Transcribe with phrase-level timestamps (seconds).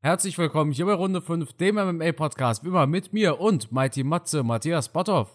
[0.00, 4.44] Herzlich willkommen hier bei Runde 5, dem MMA-Podcast, wie immer mit mir und Mighty Matze,
[4.44, 5.28] Matthias Botthoff.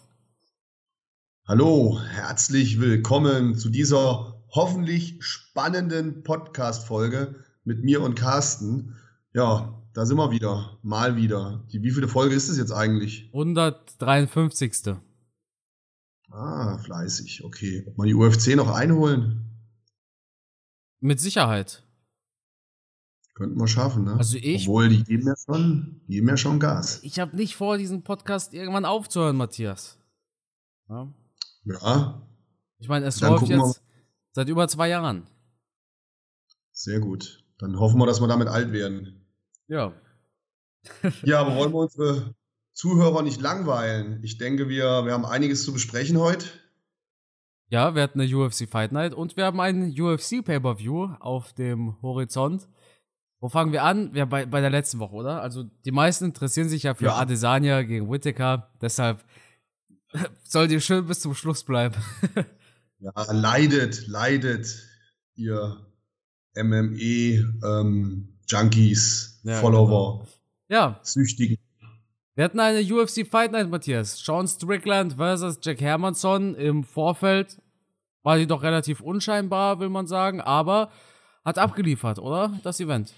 [1.45, 8.95] Hallo, herzlich willkommen zu dieser hoffentlich spannenden Podcast-Folge mit mir und Carsten.
[9.33, 11.67] Ja, da sind wir wieder, mal wieder.
[11.73, 13.29] Die wievielte Folge ist es jetzt eigentlich?
[13.33, 14.95] 153.
[16.31, 17.83] Ah, fleißig, okay.
[17.85, 19.43] Ob man die UFC noch einholen?
[21.01, 21.83] Mit Sicherheit.
[23.35, 24.15] Könnten wir schaffen, ne?
[24.15, 24.67] Also ich.
[24.67, 26.99] Obwohl, die geben ja schon, geben ja schon Gas.
[27.03, 29.97] Ich habe nicht vor, diesen Podcast irgendwann aufzuhören, Matthias.
[30.87, 31.11] Ja.
[31.65, 32.27] ja.
[32.77, 33.81] Ich meine, es läuft jetzt
[34.33, 35.25] seit über zwei Jahren.
[36.71, 37.43] Sehr gut.
[37.57, 39.25] Dann hoffen wir, dass wir damit alt werden.
[39.67, 39.93] Ja.
[41.23, 42.35] ja, aber wollen wir unsere
[42.73, 44.21] Zuhörer nicht langweilen?
[44.23, 46.45] Ich denke, wir, wir haben einiges zu besprechen heute.
[47.69, 51.99] Ja, wir hatten eine UFC Fight Night und wir haben einen UFC Pay-Per-View auf dem
[52.03, 52.67] Horizont.
[53.43, 54.15] Wo fangen wir an?
[54.15, 55.41] Ja, bei, bei der letzten Woche, oder?
[55.41, 57.17] Also die meisten interessieren sich ja für ja.
[57.17, 58.71] Adesanya gegen Whittaker.
[58.81, 59.21] Deshalb
[60.43, 61.93] soll ihr schön bis zum Schluss bleiben.
[62.99, 64.87] ja, leidet, leidet
[65.35, 65.75] ihr
[66.55, 67.41] MME-Junkies,
[69.43, 70.27] ähm, ja, Follower, genau.
[70.69, 71.01] ja.
[71.03, 71.57] Süchtigen.
[72.35, 74.19] Wir hatten eine UFC Fight Night, Matthias.
[74.19, 77.61] Sean Strickland versus Jack Hermanson im Vorfeld.
[78.21, 80.91] War die doch relativ unscheinbar, will man sagen, aber
[81.43, 82.57] hat abgeliefert, oder?
[82.63, 83.13] Das Event.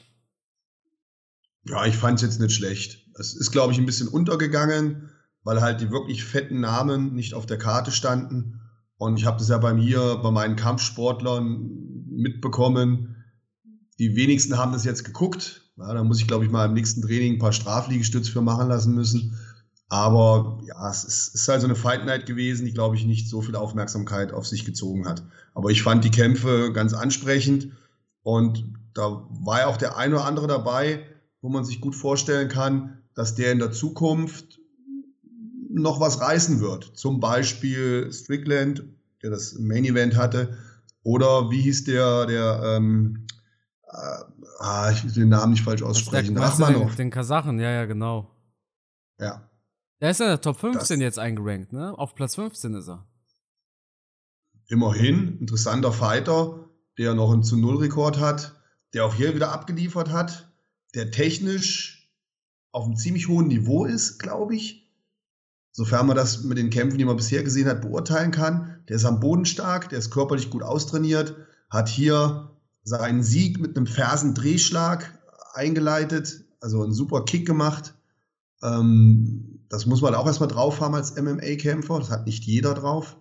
[1.65, 3.07] Ja, ich fand es jetzt nicht schlecht.
[3.19, 5.09] Es ist, glaube ich, ein bisschen untergegangen,
[5.43, 8.61] weil halt die wirklich fetten Namen nicht auf der Karte standen.
[8.97, 11.69] Und ich habe das ja bei mir, bei meinen Kampfsportlern
[12.07, 13.15] mitbekommen.
[13.99, 15.61] Die wenigsten haben das jetzt geguckt.
[15.77, 18.69] Ja, da muss ich, glaube ich, mal im nächsten Training ein paar Strafliegestütze für machen
[18.69, 19.37] lassen müssen.
[19.89, 23.29] Aber ja, es ist, ist halt so eine Fight Night gewesen, die, glaube ich, nicht
[23.29, 25.23] so viel Aufmerksamkeit auf sich gezogen hat.
[25.53, 27.71] Aber ich fand die Kämpfe ganz ansprechend.
[28.23, 31.05] Und da war ja auch der ein oder andere dabei,
[31.45, 34.59] wo man sich gut vorstellen kann, dass der in der Zukunft
[35.69, 36.97] noch was reißen wird.
[36.97, 38.83] Zum Beispiel Strickland,
[39.21, 40.57] der das Main Event hatte,
[41.03, 43.27] oder wie hieß der, der, ähm,
[43.83, 44.23] äh,
[44.57, 46.33] ah, ich will den Namen nicht falsch aussprechen.
[46.33, 48.31] Der, den, den Kasachen, ja, ja, genau.
[49.19, 49.47] Ja.
[50.01, 51.95] Der ist in der Top 15 das, jetzt eingerankt, ne?
[51.95, 53.05] Auf Platz 15 ist er.
[54.67, 58.59] Immerhin, interessanter Fighter, der noch einen zu Null Rekord hat,
[58.95, 60.51] der auch hier wieder abgeliefert hat
[60.95, 62.09] der technisch
[62.71, 64.91] auf einem ziemlich hohen Niveau ist, glaube ich.
[65.71, 68.79] Sofern man das mit den Kämpfen, die man bisher gesehen hat, beurteilen kann.
[68.87, 71.35] Der ist am Boden stark, der ist körperlich gut austrainiert,
[71.69, 72.51] hat hier
[72.83, 75.19] seinen Sieg mit einem Fersendrehschlag
[75.53, 77.93] eingeleitet, also einen super Kick gemacht.
[78.63, 81.99] Ähm, das muss man auch erstmal drauf haben als MMA-Kämpfer.
[81.99, 83.17] Das hat nicht jeder drauf.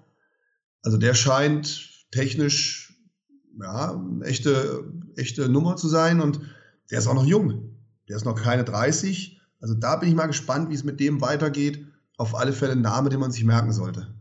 [0.83, 2.95] Also der scheint technisch
[3.61, 4.85] ja, eine echte,
[5.17, 6.41] echte Nummer zu sein und
[6.91, 7.77] der ist auch noch jung.
[8.09, 9.41] Der ist noch keine 30.
[9.61, 11.87] Also da bin ich mal gespannt, wie es mit dem weitergeht.
[12.17, 14.15] Auf alle Fälle ein Name, den man sich merken sollte.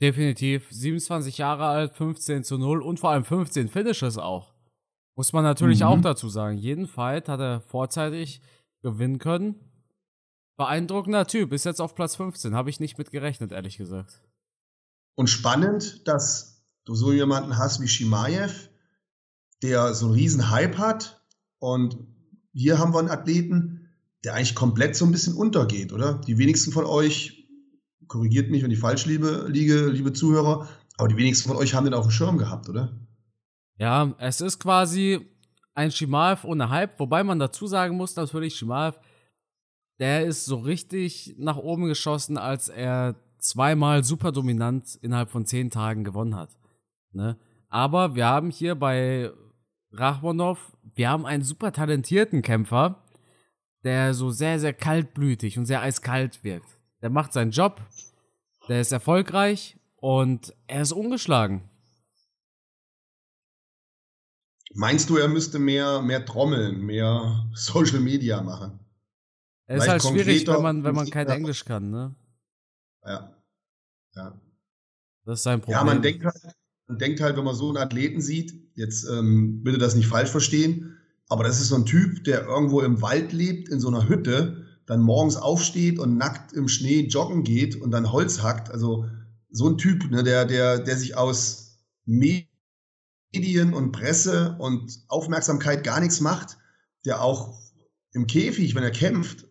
[0.00, 0.66] Definitiv.
[0.70, 4.54] 27 Jahre alt, 15 zu 0 und vor allem 15 Finishes auch.
[5.16, 5.86] Muss man natürlich mhm.
[5.86, 6.58] auch dazu sagen.
[6.58, 8.40] Jeden Fight hat er vorzeitig
[8.82, 9.56] gewinnen können.
[10.56, 12.54] Beeindruckender Typ, ist jetzt auf Platz 15.
[12.54, 14.22] Habe ich nicht mit gerechnet, ehrlich gesagt.
[15.14, 18.70] Und spannend, dass du so jemanden hast wie Shimaev,
[19.62, 21.17] der so einen riesen Hype hat,
[21.58, 21.98] und
[22.52, 23.90] hier haben wir einen Athleten,
[24.24, 26.14] der eigentlich komplett so ein bisschen untergeht, oder?
[26.26, 27.48] Die wenigsten von euch,
[28.08, 31.84] korrigiert mich, wenn ich falsch liebe, liege, liebe Zuhörer, aber die wenigsten von euch haben
[31.84, 32.98] den auf dem Schirm gehabt, oder?
[33.76, 35.20] Ja, es ist quasi
[35.74, 38.98] ein Shimaev ohne Hype, wobei man dazu sagen muss, natürlich, Shimaev,
[40.00, 45.70] der ist so richtig nach oben geschossen, als er zweimal super dominant innerhalb von zehn
[45.70, 46.56] Tagen gewonnen hat.
[47.12, 47.36] Ne?
[47.68, 49.30] Aber wir haben hier bei
[49.92, 53.04] Rachmanov, wir haben einen super talentierten Kämpfer,
[53.84, 56.78] der so sehr, sehr kaltblütig und sehr eiskalt wirkt.
[57.02, 57.80] Der macht seinen Job,
[58.68, 61.68] der ist erfolgreich und er ist ungeschlagen.
[64.74, 68.78] Meinst du, er müsste mehr, mehr trommeln, mehr Social Media machen?
[69.66, 72.14] Es ist halt schwierig, wenn man, wenn man kein Englisch kann, ne?
[73.04, 73.36] Ja.
[74.14, 74.40] Ja.
[75.24, 75.78] Das ist sein Problem.
[75.78, 79.62] Ja, man denkt halt, man denkt halt, wenn man so einen Athleten sieht, jetzt ähm,
[79.62, 80.96] bitte das nicht falsch verstehen,
[81.28, 84.64] aber das ist so ein Typ, der irgendwo im Wald lebt, in so einer Hütte,
[84.86, 88.70] dann morgens aufsteht und nackt im Schnee joggen geht und dann Holz hackt.
[88.70, 89.04] Also
[89.50, 96.00] so ein Typ, ne, der, der, der sich aus Medien und Presse und Aufmerksamkeit gar
[96.00, 96.56] nichts macht,
[97.04, 97.58] der auch
[98.12, 99.46] im Käfig, wenn er kämpft,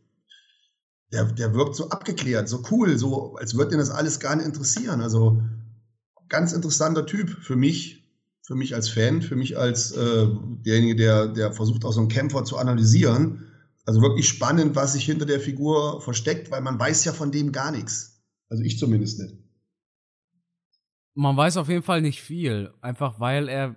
[1.11, 4.45] der, der wirkt so abgeklärt, so cool, so als würde ihn das alles gar nicht
[4.45, 5.01] interessieren.
[5.01, 5.41] Also
[6.29, 8.06] ganz interessanter Typ für mich,
[8.47, 10.25] für mich als Fan, für mich als äh,
[10.65, 13.51] derjenige, der, der versucht, auch so einen Kämpfer zu analysieren.
[13.85, 17.51] Also wirklich spannend, was sich hinter der Figur versteckt, weil man weiß ja von dem
[17.51, 18.23] gar nichts.
[18.49, 19.35] Also ich zumindest nicht.
[21.13, 23.75] Man weiß auf jeden Fall nicht viel, einfach weil er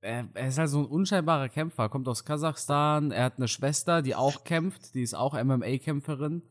[0.00, 4.14] er, ist halt so ein unscheinbarer Kämpfer, kommt aus Kasachstan, er hat eine Schwester, die
[4.14, 6.42] auch kämpft, die ist auch MMA-Kämpferin,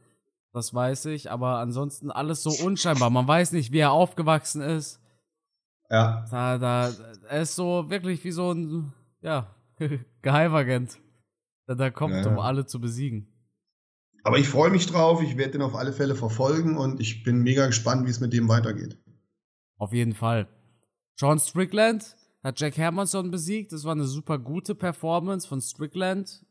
[0.51, 3.09] das weiß ich, aber ansonsten alles so unscheinbar.
[3.09, 4.99] Man weiß nicht, wie er aufgewachsen ist.
[5.89, 6.25] Ja.
[6.29, 6.91] Da, da,
[7.29, 9.55] er ist so wirklich wie so ein, ja,
[10.21, 10.97] Geheimagent,
[11.67, 12.27] der da kommt, ja.
[12.27, 13.27] um alle zu besiegen.
[14.23, 17.43] Aber ich freue mich drauf, ich werde den auf alle Fälle verfolgen und ich bin
[17.43, 18.97] mega gespannt, wie es mit dem weitergeht.
[19.77, 20.47] Auf jeden Fall.
[21.17, 23.71] John Strickland hat Jack Hermanson besiegt.
[23.71, 26.43] Das war eine super gute Performance von Strickland.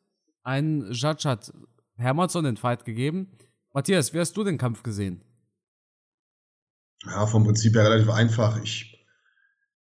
[0.43, 1.53] Ein Judge hat
[1.97, 3.33] Hermanson den Fight gegeben.
[3.73, 5.23] Matthias, wie hast du den Kampf gesehen?
[7.07, 8.63] Ja, vom Prinzip her relativ einfach.
[8.63, 8.94] Ich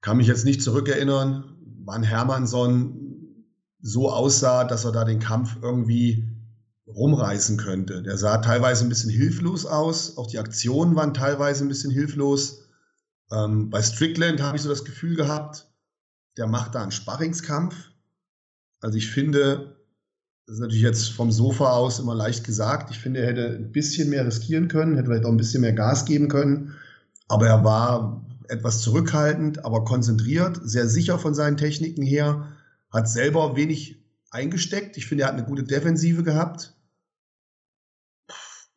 [0.00, 3.08] kann mich jetzt nicht zurückerinnern, wann Hermanson
[3.80, 6.28] so aussah, dass er da den Kampf irgendwie
[6.86, 8.02] rumreißen könnte.
[8.02, 10.16] Der sah teilweise ein bisschen hilflos aus.
[10.16, 12.68] Auch die Aktionen waren teilweise ein bisschen hilflos.
[13.30, 15.66] Ähm, bei Strickland habe ich so das Gefühl gehabt,
[16.36, 17.74] der macht da einen Sparringskampf.
[18.80, 19.76] Also ich finde,
[20.46, 23.70] das ist natürlich jetzt vom Sofa aus immer leicht gesagt, ich finde, er hätte ein
[23.70, 26.74] bisschen mehr riskieren können, hätte vielleicht auch ein bisschen mehr Gas geben können.
[27.28, 32.52] Aber er war etwas zurückhaltend, aber konzentriert, sehr sicher von seinen Techniken her,
[32.90, 34.96] hat selber wenig eingesteckt.
[34.96, 36.74] Ich finde, er hat eine gute Defensive gehabt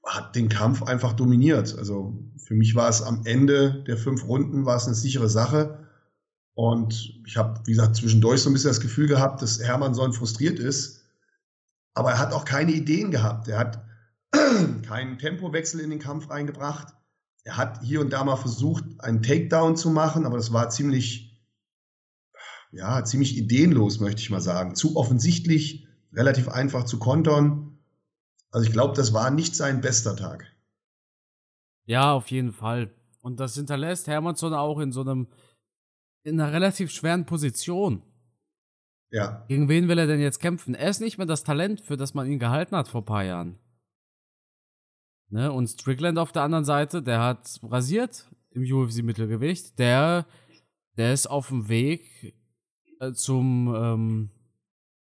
[0.05, 1.77] hat den Kampf einfach dominiert.
[1.77, 5.87] Also für mich war es am Ende der fünf Runden war es eine sichere Sache.
[6.53, 10.59] Und ich habe, wie gesagt, zwischendurch so ein bisschen das Gefühl gehabt, dass Hermannsson frustriert
[10.59, 11.05] ist.
[11.93, 13.47] Aber er hat auch keine Ideen gehabt.
[13.47, 13.85] Er hat
[14.85, 16.93] keinen Tempowechsel in den Kampf reingebracht.
[17.43, 21.41] Er hat hier und da mal versucht, einen Takedown zu machen, aber das war ziemlich,
[22.71, 24.75] ja, ziemlich ideenlos, möchte ich mal sagen.
[24.75, 27.79] Zu offensichtlich, relativ einfach zu kontern.
[28.51, 30.45] Also ich glaube, das war nicht sein bester Tag.
[31.85, 32.93] Ja, auf jeden Fall.
[33.21, 35.27] Und das hinterlässt Hermannsson auch in so einem,
[36.23, 38.03] in einer relativ schweren Position.
[39.09, 39.45] Ja.
[39.47, 40.73] Gegen wen will er denn jetzt kämpfen?
[40.73, 43.23] Er ist nicht mehr das Talent, für das man ihn gehalten hat vor ein paar
[43.23, 43.59] Jahren.
[45.31, 45.51] Ne?
[45.51, 49.79] Und Strickland auf der anderen Seite, der hat rasiert im UFC-Mittelgewicht.
[49.79, 50.25] Der,
[50.97, 52.35] der ist auf dem Weg
[52.99, 54.31] äh, zum ähm,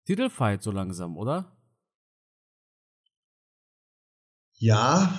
[0.04, 1.56] Titelfight so langsam, oder?
[4.54, 5.18] Ja,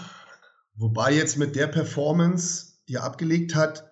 [0.75, 3.89] wobei jetzt mit der Performance, die er abgelegt hat,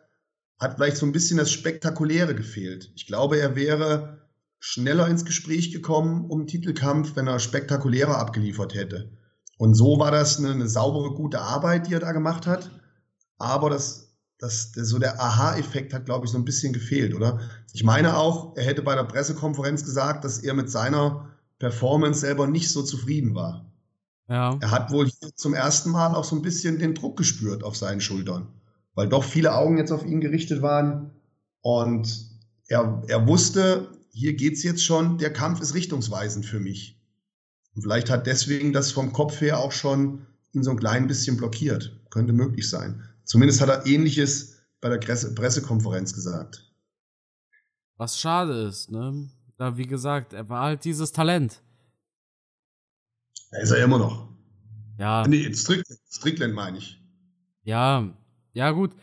[0.60, 2.92] hat vielleicht so ein bisschen das Spektakuläre gefehlt.
[2.96, 4.28] Ich glaube, er wäre
[4.60, 9.17] schneller ins Gespräch gekommen um Titelkampf, wenn er spektakulärer abgeliefert hätte.
[9.58, 12.72] Und so war das eine, eine saubere, gute Arbeit, die er da gemacht hat.
[13.38, 17.40] Aber das, das, das so der Aha-Effekt hat, glaube ich, so ein bisschen gefehlt, oder?
[17.74, 22.48] Ich meine auch, er hätte bei der Pressekonferenz gesagt, dass er mit seiner Performance selber
[22.48, 23.66] nicht so zufrieden war.
[24.30, 24.58] Ja.
[24.62, 28.02] Er hat wohl zum ersten Mal auch so ein bisschen den Druck gespürt auf seinen
[28.02, 28.48] Schultern,
[28.94, 31.12] weil doch viele Augen jetzt auf ihn gerichtet waren.
[31.62, 32.30] Und
[32.68, 36.97] er, er wusste, hier geht's jetzt schon, der Kampf ist richtungsweisend für mich.
[37.78, 41.38] Und vielleicht hat deswegen das vom Kopf her auch schon ihn so ein klein bisschen
[41.38, 41.96] blockiert.
[42.10, 43.08] Könnte möglich sein.
[43.24, 46.74] Zumindest hat er ähnliches bei der Pressekonferenz gesagt.
[47.98, 49.30] Was schade ist, ne?
[49.58, 51.62] Da, wie gesagt, er war halt dieses Talent.
[53.52, 54.28] Da ist er immer noch.
[54.98, 55.28] Ja.
[55.28, 57.00] Nee, Strickland, Strickland meine ich.
[57.62, 58.12] Ja,
[58.54, 58.96] ja, gut.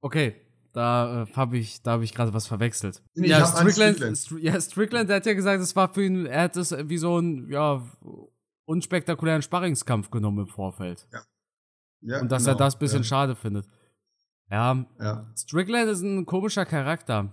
[0.00, 0.36] Okay,
[0.76, 3.02] da äh, habe ich, hab ich gerade was verwechselt.
[3.14, 4.18] Nee, ja, Strickland, Strickland.
[4.18, 6.98] Str ja, Strickland, der hat ja gesagt, es war für ihn, er hat es wie
[6.98, 7.82] so ein, ja,
[8.66, 11.08] unspektakulären Sparringskampf genommen im Vorfeld.
[11.12, 11.22] Ja.
[12.02, 12.56] ja Und dass genau.
[12.56, 13.04] er das ein bisschen ja.
[13.04, 13.66] schade findet.
[14.50, 17.32] Ja, ja, Strickland ist ein komischer Charakter.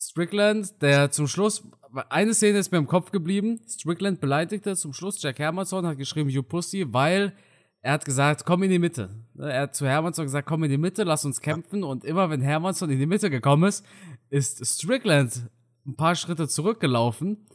[0.00, 1.62] Strickland, der zum Schluss,
[2.08, 3.60] eine Szene ist mir im Kopf geblieben.
[3.68, 7.34] Strickland beleidigte zum Schluss Jack Hermanson, hat geschrieben, you pussy, weil
[7.82, 9.10] er hat gesagt, komm in die Mitte.
[9.38, 11.82] Er hat zu Hermanson gesagt, komm in die Mitte, lass uns kämpfen.
[11.82, 13.84] Und immer wenn Hermanson in die Mitte gekommen ist,
[14.28, 15.48] ist Strickland
[15.86, 17.46] ein paar Schritte zurückgelaufen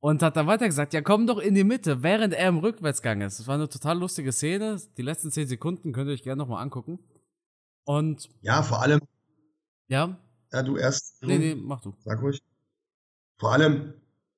[0.00, 3.20] und hat dann weiter gesagt, ja komm doch in die Mitte, während er im Rückwärtsgang
[3.20, 3.38] ist.
[3.38, 4.80] Das war eine total lustige Szene.
[4.96, 6.98] Die letzten zehn Sekunden könnt ihr euch gerne nochmal angucken.
[7.84, 8.30] Und.
[8.40, 9.00] Ja, vor allem.
[9.88, 10.18] Ja.
[10.50, 11.22] Ja, du erst.
[11.22, 11.94] Nee, nee, mach du.
[12.04, 12.42] Sag ruhig.
[13.38, 13.94] Vor allem,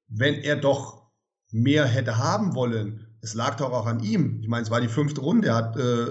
[0.08, 1.06] wenn er doch
[1.50, 4.40] mehr hätte haben wollen, es lag doch auch an ihm.
[4.42, 5.48] Ich meine, es war die fünfte Runde.
[5.48, 6.06] Er hat äh,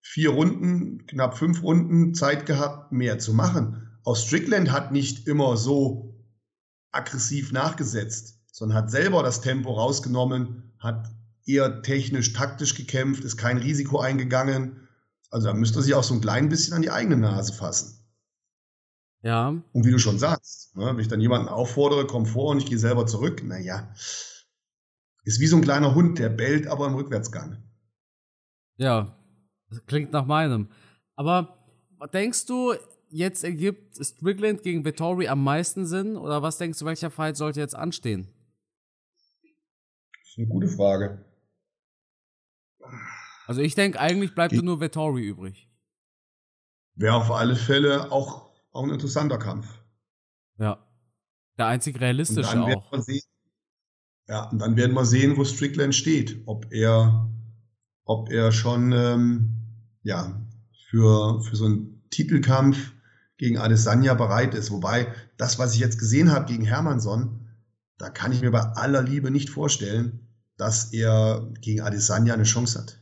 [0.00, 3.98] vier Runden, knapp fünf Runden Zeit gehabt, mehr zu machen.
[4.04, 6.12] Auch Strickland hat nicht immer so
[6.90, 11.08] aggressiv nachgesetzt, sondern hat selber das Tempo rausgenommen, hat
[11.46, 14.88] eher technisch, taktisch gekämpft, ist kein Risiko eingegangen.
[15.30, 17.98] Also da müsste er sich auch so ein klein bisschen an die eigene Nase fassen.
[19.22, 19.48] Ja.
[19.48, 22.66] Und wie du schon sagst, ne, wenn ich dann jemanden auffordere, komm vor und ich
[22.66, 23.94] gehe selber zurück, naja.
[25.24, 27.62] Ist wie so ein kleiner Hund, der bellt, aber im Rückwärtsgang.
[28.76, 29.16] Ja,
[29.68, 30.68] das klingt nach meinem.
[31.14, 31.58] Aber
[32.12, 32.74] denkst du,
[33.08, 36.16] jetzt ergibt Strickland gegen Vittori am meisten Sinn?
[36.16, 38.28] Oder was denkst du, welcher Fight sollte jetzt anstehen?
[39.42, 41.24] Das ist eine gute Frage.
[43.46, 45.68] Also ich denke, eigentlich bleibt nur Vittori übrig.
[46.94, 49.68] Wäre auf alle Fälle auch, auch ein interessanter Kampf.
[50.58, 50.84] Ja.
[51.58, 52.92] Der einzig realistische auch.
[54.28, 56.42] Ja, und dann werden wir sehen, wo Strickland steht.
[56.46, 57.28] Ob er,
[58.04, 59.62] ob er schon ähm,
[60.02, 60.40] ja,
[60.90, 62.92] für, für so einen Titelkampf
[63.36, 64.70] gegen Adesanya bereit ist.
[64.70, 67.48] Wobei, das, was ich jetzt gesehen habe gegen Hermansson,
[67.98, 72.78] da kann ich mir bei aller Liebe nicht vorstellen, dass er gegen Adesanya eine Chance
[72.78, 72.98] hat.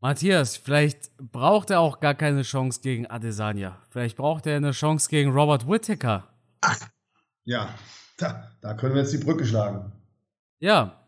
[0.00, 3.82] Matthias, vielleicht braucht er auch gar keine Chance gegen Adesanya.
[3.90, 6.32] Vielleicht braucht er eine Chance gegen Robert Whittaker.
[6.62, 6.78] Ach,
[7.44, 7.74] ja,
[8.22, 9.92] da, da können wir jetzt die Brücke schlagen.
[10.58, 11.00] Ja,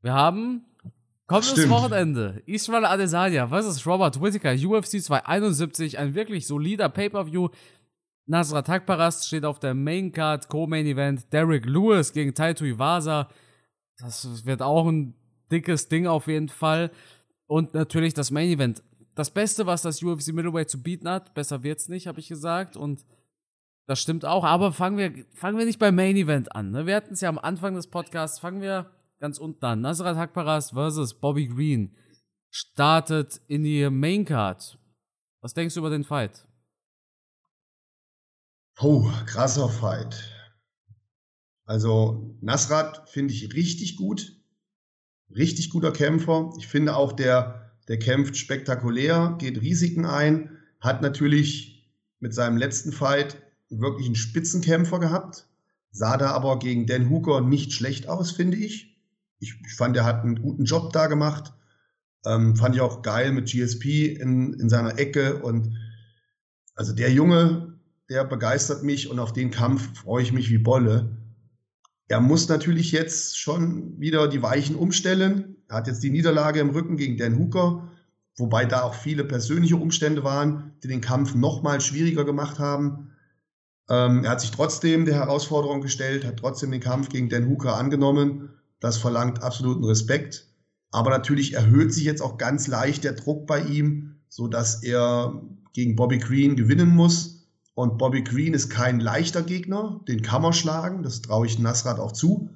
[0.00, 0.64] wir haben
[1.26, 2.42] kommendes Wochenende.
[2.46, 7.48] Israel Adesanya versus Robert Whittaker, UFC 271, ein wirklich solider Pay-Per-View.
[8.26, 11.32] Nasrat Takparast steht auf der Main Card, Co-Main Event.
[11.32, 13.28] Derek Lewis gegen Taito Iwasa.
[13.98, 15.14] Das wird auch ein
[15.50, 16.90] dickes Ding auf jeden Fall.
[17.46, 18.82] Und natürlich das Main Event.
[19.14, 22.76] Das Beste, was das UFC Middleweight zu bieten hat, besser wird's nicht, habe ich gesagt.
[22.76, 23.04] Und
[23.86, 24.44] das stimmt auch.
[24.44, 26.70] Aber fangen wir, fangen wir nicht beim Main Event an.
[26.70, 26.86] Ne?
[26.86, 28.38] Wir hatten es ja am Anfang des Podcasts.
[28.38, 29.80] Fangen wir ganz unten an.
[29.80, 31.96] Nasrat Hakparas versus Bobby Green
[32.50, 34.78] startet in die Main Card.
[35.40, 36.46] Was denkst du über den Fight?
[38.80, 40.28] Oh, krasser Fight.
[41.64, 44.42] Also Nasrat finde ich richtig gut
[45.36, 46.52] richtig guter Kämpfer.
[46.58, 52.92] Ich finde auch, der, der kämpft spektakulär, geht Risiken ein, hat natürlich mit seinem letzten
[52.92, 53.42] Fight
[53.80, 55.46] wirklich einen Spitzenkämpfer gehabt,
[55.90, 58.96] sah da aber gegen Dan Hooker nicht schlecht aus, finde ich.
[59.38, 61.52] Ich, ich fand, er hat einen guten Job da gemacht.
[62.24, 65.76] Ähm, fand ich auch geil mit GSP in, in seiner Ecke und
[66.74, 71.16] also der Junge, der begeistert mich und auf den Kampf freue ich mich wie Bolle.
[72.08, 75.56] Er muss natürlich jetzt schon wieder die Weichen umstellen.
[75.68, 77.90] Er hat jetzt die Niederlage im Rücken gegen Dan Hooker,
[78.36, 83.11] wobei da auch viele persönliche Umstände waren, die den Kampf noch mal schwieriger gemacht haben.
[83.88, 87.76] Ähm, er hat sich trotzdem der Herausforderung gestellt, hat trotzdem den Kampf gegen Dan Hooker
[87.76, 88.50] angenommen.
[88.80, 90.46] Das verlangt absoluten Respekt.
[90.90, 95.42] Aber natürlich erhöht sich jetzt auch ganz leicht der Druck bei ihm, so dass er
[95.72, 97.46] gegen Bobby Green gewinnen muss.
[97.74, 101.98] Und Bobby Green ist kein leichter Gegner, den kann man schlagen, das traue ich Nasrat
[101.98, 102.50] auch zu.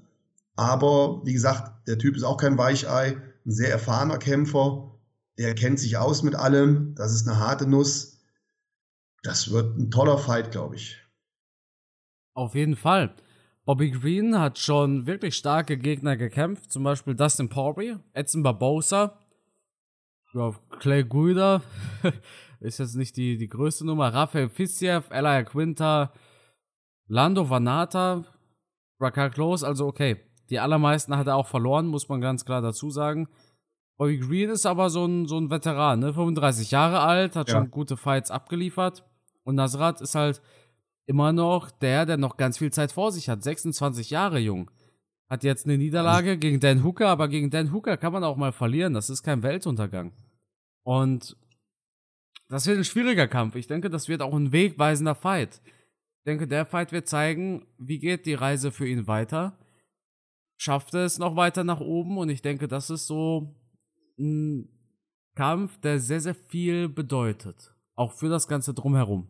[0.57, 3.17] Aber wie gesagt, der Typ ist auch kein Weichei,
[3.47, 4.91] ein sehr erfahrener Kämpfer,
[5.39, 8.19] der kennt sich aus mit allem, das ist eine harte Nuss.
[9.23, 10.99] Das wird ein toller Fight, glaube ich.
[12.37, 13.15] Auf jeden Fall.
[13.65, 19.19] Bobby Green hat schon wirklich starke Gegner gekämpft, zum Beispiel Dustin Poirier, Edson Barbosa,
[20.35, 21.63] ja, Clay Guida,
[22.61, 24.13] ist jetzt nicht die, die größte Nummer.
[24.13, 26.13] Rafael Fiziev, Elia Quinta,
[27.09, 28.25] Lando Vanata,
[29.01, 30.21] Raka Close, also okay.
[30.51, 33.29] Die allermeisten hat er auch verloren, muss man ganz klar dazu sagen.
[33.97, 36.13] Bobby Green ist aber so ein, so ein Veteran, ne?
[36.13, 37.55] 35 Jahre alt, hat ja.
[37.55, 39.05] schon gute Fights abgeliefert.
[39.43, 40.43] Und Nasrat ist halt
[41.07, 43.43] immer noch der, der noch ganz viel Zeit vor sich hat.
[43.43, 44.71] 26 Jahre jung.
[45.29, 48.53] Hat jetzt eine Niederlage gegen Dan Hooker, aber gegen Dan Hooker kann man auch mal
[48.53, 48.95] verlieren.
[48.95, 50.13] Das ist kein Weltuntergang.
[50.85, 51.37] Und
[52.49, 53.57] das wird ein schwieriger Kampf.
[53.57, 55.61] Ich denke, das wird auch ein wegweisender Fight.
[55.65, 59.59] Ich denke, der Fight wird zeigen, wie geht die Reise für ihn weiter.
[60.59, 62.19] Schafft er es noch weiter nach oben?
[62.19, 63.55] Und ich denke, das ist so
[64.19, 64.69] ein
[65.35, 67.75] Kampf, der sehr, sehr viel bedeutet.
[67.95, 69.29] Auch für das Ganze drumherum.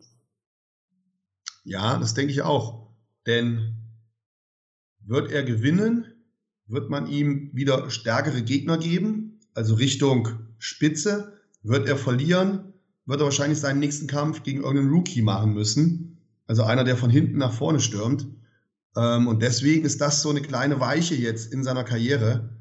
[1.66, 2.86] Ja, das denke ich auch.
[3.26, 3.74] Denn
[5.00, 6.06] wird er gewinnen,
[6.68, 11.32] wird man ihm wieder stärkere Gegner geben, also Richtung Spitze.
[11.64, 12.72] Wird er verlieren,
[13.04, 16.18] wird er wahrscheinlich seinen nächsten Kampf gegen irgendeinen Rookie machen müssen.
[16.46, 18.28] Also einer, der von hinten nach vorne stürmt.
[18.96, 22.56] Ähm, und deswegen ist das so eine kleine Weiche jetzt in seiner Karriere.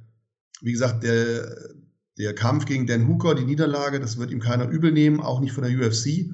[0.62, 1.76] Wie gesagt, der,
[2.18, 5.52] der Kampf gegen Dan Hooker, die Niederlage, das wird ihm keiner übel nehmen, auch nicht
[5.52, 6.32] von der UFC.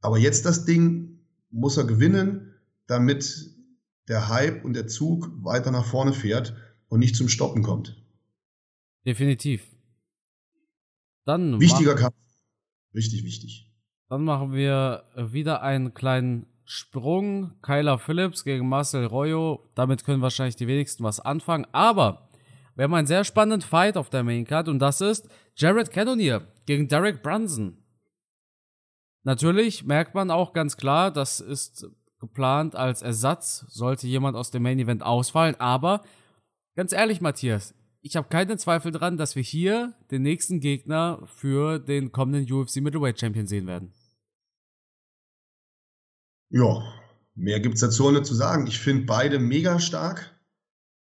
[0.00, 1.11] Aber jetzt das Ding
[1.52, 2.54] muss er gewinnen,
[2.86, 3.50] damit
[4.08, 6.54] der Hype und der Zug weiter nach vorne fährt
[6.88, 8.02] und nicht zum Stoppen kommt.
[9.06, 9.64] Definitiv.
[11.24, 12.16] Dann Wichtiger Kampf.
[12.94, 13.70] Richtig wichtig.
[14.08, 17.52] Dann machen wir wieder einen kleinen Sprung.
[17.62, 19.70] Kyler Phillips gegen Marcel Royo.
[19.74, 21.66] Damit können wahrscheinlich die wenigsten was anfangen.
[21.72, 22.28] Aber
[22.74, 26.88] wir haben einen sehr spannenden Fight auf der Maincard und das ist Jared Cannonier gegen
[26.88, 27.81] Derek Brunson.
[29.24, 31.86] Natürlich merkt man auch ganz klar, das ist
[32.18, 36.02] geplant als Ersatz, sollte jemand aus dem Main Event ausfallen, aber
[36.76, 41.78] ganz ehrlich, Matthias, ich habe keine Zweifel dran, dass wir hier den nächsten Gegner für
[41.78, 43.92] den kommenden UFC Middleweight Champion sehen werden.
[46.50, 46.82] Ja,
[47.34, 48.66] mehr gibt es dazu nicht zu sagen.
[48.66, 50.36] Ich finde beide mega stark.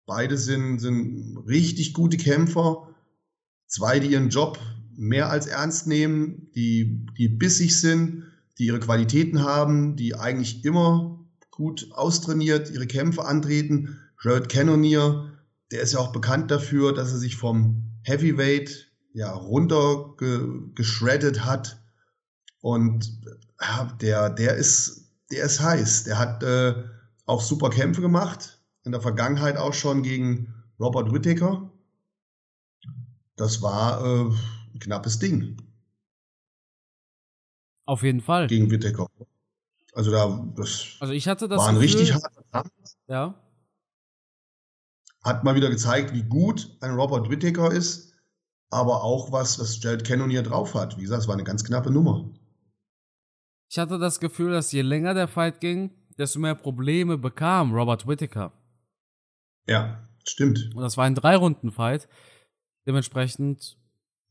[0.06, 2.94] Beide sind, sind richtig gute Kämpfer.
[3.66, 4.58] Zwei, die ihren Job
[4.96, 8.24] mehr als ernst nehmen, die, die bissig sind,
[8.58, 13.98] die ihre Qualitäten haben, die eigentlich immer gut austrainiert ihre Kämpfe antreten.
[14.22, 15.32] Jared Cannonier,
[15.70, 20.14] der ist ja auch bekannt dafür, dass er sich vom Heavyweight ja runter
[21.44, 21.80] hat.
[22.60, 23.20] Und
[23.60, 26.04] ja, der, der ist, der ist heiß.
[26.04, 26.74] Der hat äh,
[27.26, 28.60] auch super Kämpfe gemacht.
[28.84, 31.70] In der Vergangenheit auch schon gegen Robert Whittaker.
[33.36, 34.34] Das war äh,
[34.74, 35.56] ein knappes Ding.
[37.86, 38.46] Auf jeden Fall.
[38.46, 39.08] Gegen Whittaker.
[39.94, 42.70] Also da, das also ich hatte das war ein Gefühl, richtig harter Kampf.
[43.06, 43.40] Ja.
[45.22, 48.14] Hat mal wieder gezeigt, wie gut ein Robert Whittaker ist,
[48.70, 50.98] aber auch was, was Jared Cannonier drauf hat.
[50.98, 52.28] Wie gesagt, es war eine ganz knappe Nummer.
[53.70, 58.06] Ich hatte das Gefühl, dass je länger der Fight ging, desto mehr Probleme bekam Robert
[58.06, 58.52] Whittaker.
[59.66, 60.70] Ja, stimmt.
[60.74, 62.08] Und das war ein Drei-Runden-Fight.
[62.86, 63.78] Dementsprechend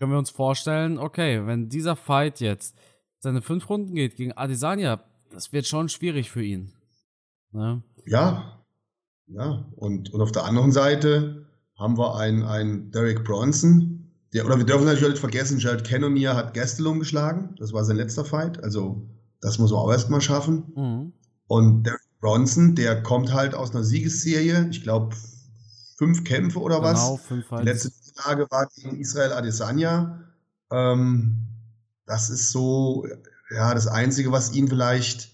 [0.04, 2.76] können wir uns vorstellen, okay, wenn dieser Fight jetzt
[3.20, 6.74] seine fünf Runden geht gegen Adesanya, das wird schon schwierig für ihn.
[7.54, 7.82] Ne?
[8.06, 8.66] Ja,
[9.28, 9.66] ja.
[9.78, 14.66] Und, und auf der anderen Seite haben wir einen, einen Derek Bronson, der, oder wir
[14.66, 17.56] dürfen natürlich nicht vergessen, Jared Cannonier hat Gastelum geschlagen.
[17.58, 18.62] Das war sein letzter Fight.
[18.62, 19.08] Also,
[19.40, 20.74] das muss man auch erstmal schaffen.
[20.76, 21.14] Mhm.
[21.48, 24.68] Und Derek Bronson, der kommt halt aus einer Siegesserie.
[24.70, 25.16] Ich glaube,
[25.96, 27.26] fünf Kämpfe oder genau, was.
[27.26, 30.24] Fünf Die letzte Tage war gegen Israel Adesanya.
[30.72, 31.48] Ähm,
[32.06, 33.08] das ist so,
[33.50, 35.32] ja, das Einzige, was ihn vielleicht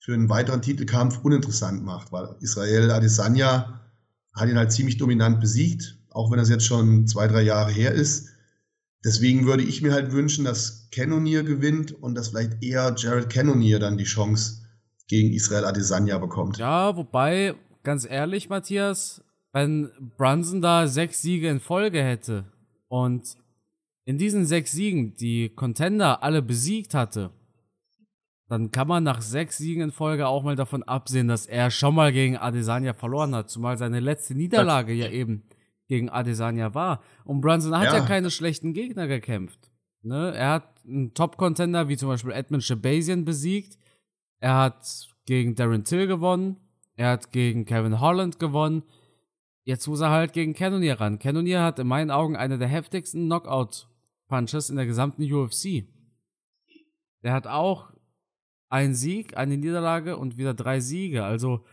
[0.00, 3.80] für einen weiteren Titelkampf uninteressant macht, weil Israel Adesanya
[4.34, 7.92] hat ihn halt ziemlich dominant besiegt, auch wenn das jetzt schon zwei, drei Jahre her
[7.92, 8.28] ist.
[9.04, 13.78] Deswegen würde ich mir halt wünschen, dass Cannonier gewinnt und dass vielleicht eher Jared Cannonier
[13.78, 14.62] dann die Chance
[15.08, 16.58] gegen Israel Adesanya bekommt.
[16.58, 22.44] Ja, wobei, ganz ehrlich, Matthias, wenn Brunson da sechs Siege in Folge hätte
[22.88, 23.36] und
[24.04, 27.30] in diesen sechs Siegen die Contender alle besiegt hatte,
[28.48, 31.94] dann kann man nach sechs Siegen in Folge auch mal davon absehen, dass er schon
[31.94, 35.44] mal gegen Adesanya verloren hat, zumal seine letzte Niederlage ja eben
[35.88, 37.02] gegen Adesanya war.
[37.24, 39.70] Und Brunson hat ja, ja keine schlechten Gegner gekämpft.
[40.02, 40.34] Ne?
[40.34, 43.78] Er hat einen Top-Contender wie zum Beispiel Edmund Shabazian besiegt.
[44.40, 46.56] Er hat gegen Darren Till gewonnen.
[46.96, 48.82] Er hat gegen Kevin Holland gewonnen.
[49.64, 51.18] Jetzt muss er halt gegen Cannonier ran.
[51.18, 53.88] Cannonier hat in meinen Augen eine der heftigsten Knockout
[54.28, 55.86] Punches in der gesamten UFC.
[57.22, 57.92] Der hat auch
[58.68, 61.24] einen Sieg, eine Niederlage und wieder drei Siege.
[61.24, 61.64] Also,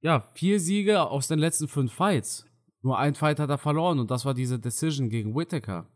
[0.00, 2.44] ja, vier Siege aus den letzten fünf Fights.
[2.82, 5.88] Nur ein Fight hat er verloren und das war diese Decision gegen Whittaker.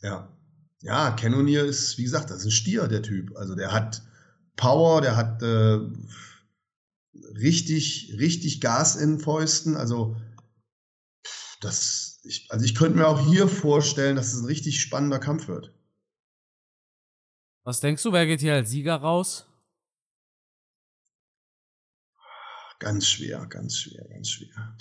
[0.00, 0.36] Ja.
[0.82, 3.36] Ja, Cannonier ist, wie gesagt, das ist ein Stier, der Typ.
[3.36, 4.02] Also der hat
[4.56, 5.78] Power, der hat äh,
[7.14, 9.76] richtig, richtig Gas in Fäusten.
[9.76, 10.16] Also
[11.60, 15.48] das ich, also ich könnte mir auch hier vorstellen, dass es ein richtig spannender Kampf
[15.48, 15.72] wird.
[17.64, 19.46] Was denkst du, wer geht hier als Sieger raus?
[22.78, 24.76] Ganz schwer, ganz schwer, ganz schwer.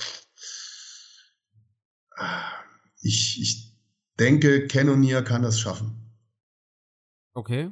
[3.01, 3.77] Ich, ich
[4.19, 6.13] denke, Cannonier kann das schaffen.
[7.33, 7.71] Okay.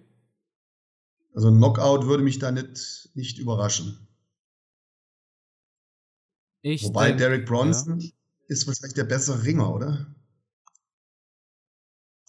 [1.33, 4.06] Also ein Knockout würde mich da nicht, nicht überraschen.
[6.69, 8.09] Ich Wobei denk, Derek Bronson ja
[8.47, 10.13] ist wahrscheinlich der bessere Ringer, oder?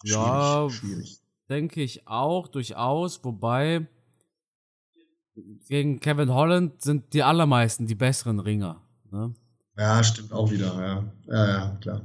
[0.03, 1.21] Schwierig, ja, schwierig.
[1.49, 3.21] denke ich auch, durchaus.
[3.25, 3.85] Wobei
[5.67, 8.81] gegen Kevin Holland sind die allermeisten die besseren Ringer.
[9.11, 9.35] Ne?
[9.77, 10.73] Ja, stimmt auch wieder.
[11.27, 12.01] Ja, ja, ja klar.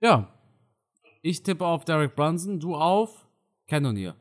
[0.00, 0.32] Ja,
[1.20, 3.26] ich tippe auf Derek Brunson, du auf
[3.66, 4.14] Cannonier.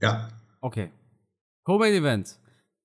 [0.00, 0.30] Ja.
[0.62, 0.90] Okay.
[1.64, 2.38] Co-Main Event.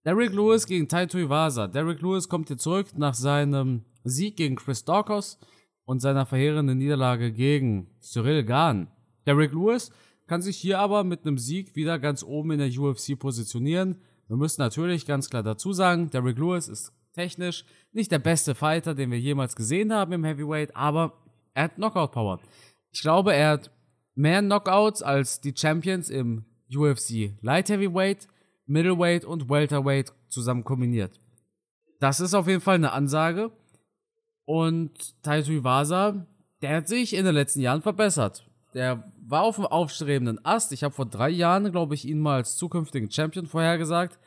[0.06, 1.66] Derek Lewis gegen Taito Iwasa.
[1.66, 5.40] Derek Lewis kommt hier zurück nach seinem Sieg gegen Chris Dawkins
[5.86, 8.88] und seiner verheerenden Niederlage gegen Cyril Gahn.
[9.26, 9.90] Derek Lewis
[10.28, 13.96] kann sich hier aber mit einem Sieg wieder ganz oben in der UFC positionieren.
[14.28, 18.94] Wir müssen natürlich ganz klar dazu sagen, Derek Lewis ist technisch nicht der beste Fighter,
[18.94, 21.14] den wir jemals gesehen haben im Heavyweight, aber
[21.56, 22.40] er hat Knockout Power.
[22.92, 23.72] Ich glaube, er hat
[24.14, 28.28] mehr Knockouts als die Champions im UFC Light Heavyweight
[28.66, 31.20] Middleweight und Welterweight zusammen kombiniert.
[32.00, 33.52] Das ist auf jeden Fall eine Ansage.
[34.46, 36.28] Und Taito Iwasa,
[36.62, 38.48] der hat sich in den letzten Jahren verbessert.
[38.74, 40.72] Der war auf dem aufstrebenden Ast.
[40.72, 44.20] Ich habe vor drei Jahren, glaube ich, ihn mal als zukünftigen Champion vorhergesagt.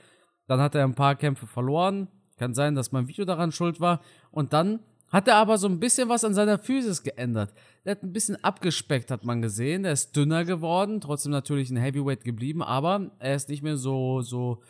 [0.46, 2.08] Dann hat er ein paar Kämpfe verloren.
[2.38, 4.00] Kann sein, dass mein Video daran schuld war.
[4.30, 7.52] Und dann hat er aber so ein bisschen was an seiner Physis geändert.
[7.84, 9.84] Der hat ein bisschen abgespeckt, hat man gesehen.
[9.84, 14.20] Der ist dünner geworden, trotzdem natürlich ein Heavyweight geblieben, aber er ist nicht mehr so,
[14.20, 14.62] so,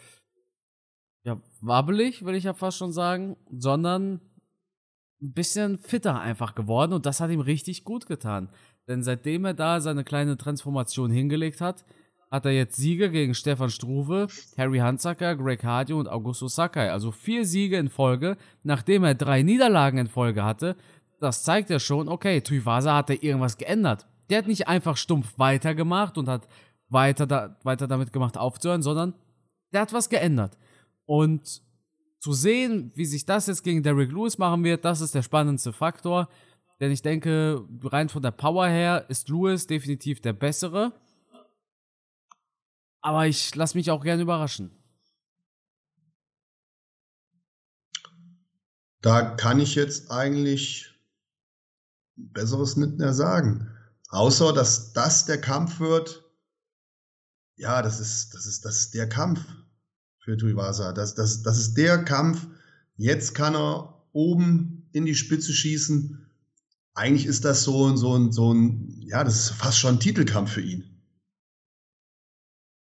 [1.25, 4.21] ja, wabbelig, will ich ja fast schon sagen, sondern
[5.21, 8.49] ein bisschen fitter einfach geworden und das hat ihm richtig gut getan.
[8.87, 11.85] Denn seitdem er da seine kleine Transformation hingelegt hat,
[12.31, 16.91] hat er jetzt Siege gegen Stefan Struve, Harry Hansacker, Greg Hardy und Augusto Sakai.
[16.91, 20.77] Also vier Siege in Folge, nachdem er drei Niederlagen in Folge hatte.
[21.21, 24.07] Das zeigt ja schon, okay, Tuivasa hat da irgendwas geändert.
[24.31, 26.47] Der hat nicht einfach stumpf weitergemacht und hat
[26.89, 29.15] weiter, da, weiter damit gemacht aufzuhören, sondern
[29.73, 30.57] der hat was geändert.
[31.07, 31.63] Und
[32.21, 35.73] zu sehen, wie sich das jetzt gegen Derrick Lewis machen wird, das ist der spannendste
[35.73, 36.29] Faktor.
[36.81, 40.93] Denn ich denke, rein von der Power her ist Lewis definitiv der bessere.
[43.09, 44.71] Aber ich lasse mich auch gerne überraschen.
[49.01, 50.95] Da kann ich jetzt eigentlich
[52.17, 53.75] Besseres nicht mehr sagen.
[54.11, 56.23] Außer, dass das der Kampf wird.
[57.57, 59.41] Ja, das ist, das ist, das ist der Kampf
[60.19, 60.93] für Tuivasa.
[60.93, 62.47] Das, das, das ist der Kampf.
[62.97, 66.27] Jetzt kann er oben in die Spitze schießen.
[66.93, 70.61] Eigentlich ist das so, so, so ein, ja, das ist fast schon ein Titelkampf für
[70.61, 70.98] ihn.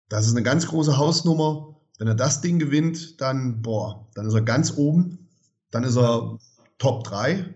[0.09, 1.81] Das ist eine ganz große Hausnummer.
[1.99, 5.29] Wenn er das Ding gewinnt, dann, boah, dann ist er ganz oben.
[5.71, 6.39] Dann ist er
[6.79, 7.55] Top 3.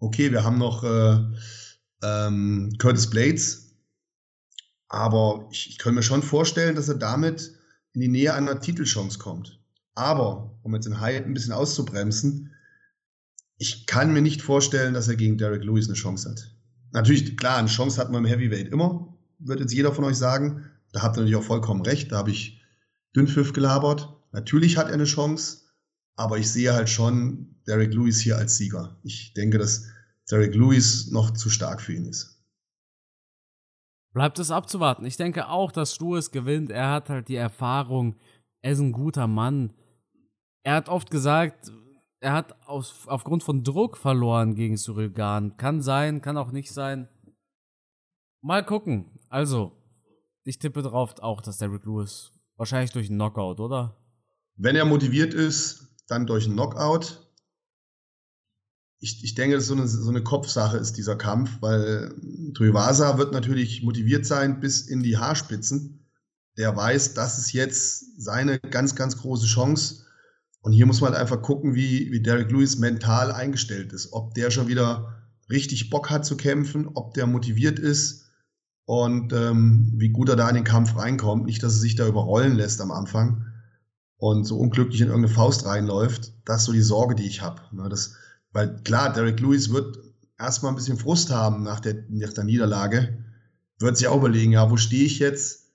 [0.00, 1.18] Okay, wir haben noch äh,
[2.02, 3.76] ähm, Curtis Blades.
[4.88, 7.58] Aber ich, ich könnte mir schon vorstellen, dass er damit
[7.92, 9.60] in die Nähe einer Titelchance kommt.
[9.94, 12.54] Aber, um jetzt den Hype ein bisschen auszubremsen,
[13.58, 16.54] ich kann mir nicht vorstellen, dass er gegen Derek Lewis eine Chance hat.
[16.92, 20.64] Natürlich, klar, eine Chance hat man im Heavyweight immer, wird jetzt jeder von euch sagen.
[20.92, 22.12] Da habt ihr natürlich auch vollkommen recht.
[22.12, 22.62] Da habe ich
[23.14, 24.08] Dünnpfiff gelabert.
[24.32, 25.64] Natürlich hat er eine Chance,
[26.16, 28.98] aber ich sehe halt schon Derek Lewis hier als Sieger.
[29.02, 29.86] Ich denke, dass
[30.30, 32.38] Derek Lewis noch zu stark für ihn ist.
[34.14, 35.04] Bleibt es abzuwarten.
[35.04, 36.70] Ich denke auch, dass Lewis gewinnt.
[36.70, 38.16] Er hat halt die Erfahrung.
[38.62, 39.74] Er ist ein guter Mann.
[40.64, 41.70] Er hat oft gesagt,
[42.20, 45.56] er hat auf, aufgrund von Druck verloren gegen Cyril Gahn.
[45.56, 47.08] Kann sein, kann auch nicht sein.
[48.42, 49.18] Mal gucken.
[49.28, 49.77] Also,
[50.48, 53.96] ich tippe drauf auch, dass Derrick Lewis wahrscheinlich durch einen Knockout, oder?
[54.56, 57.28] Wenn er motiviert ist, dann durch einen Knockout.
[59.00, 62.14] Ich, ich denke, dass so eine, so eine Kopfsache ist dieser Kampf, weil
[62.54, 66.10] Tuivasa wird natürlich motiviert sein bis in die Haarspitzen.
[66.56, 70.06] Der weiß, das ist jetzt seine ganz, ganz große Chance.
[70.60, 74.12] Und hier muss man halt einfach gucken, wie, wie Derek Lewis mental eingestellt ist.
[74.12, 78.27] Ob der schon wieder richtig Bock hat zu kämpfen, ob der motiviert ist
[78.88, 81.44] und ähm, wie gut er da in den Kampf reinkommt.
[81.44, 83.44] Nicht, dass er sich da überrollen lässt am Anfang
[84.16, 86.32] und so unglücklich in irgendeine Faust reinläuft.
[86.46, 87.60] Das ist so die Sorge, die ich habe.
[87.72, 87.94] Ne,
[88.52, 89.98] weil klar, Derek Lewis wird
[90.38, 93.22] erstmal ein bisschen Frust haben nach der, nach der Niederlage.
[93.78, 95.70] Wird sich auch überlegen, ja, wo stehe ich jetzt?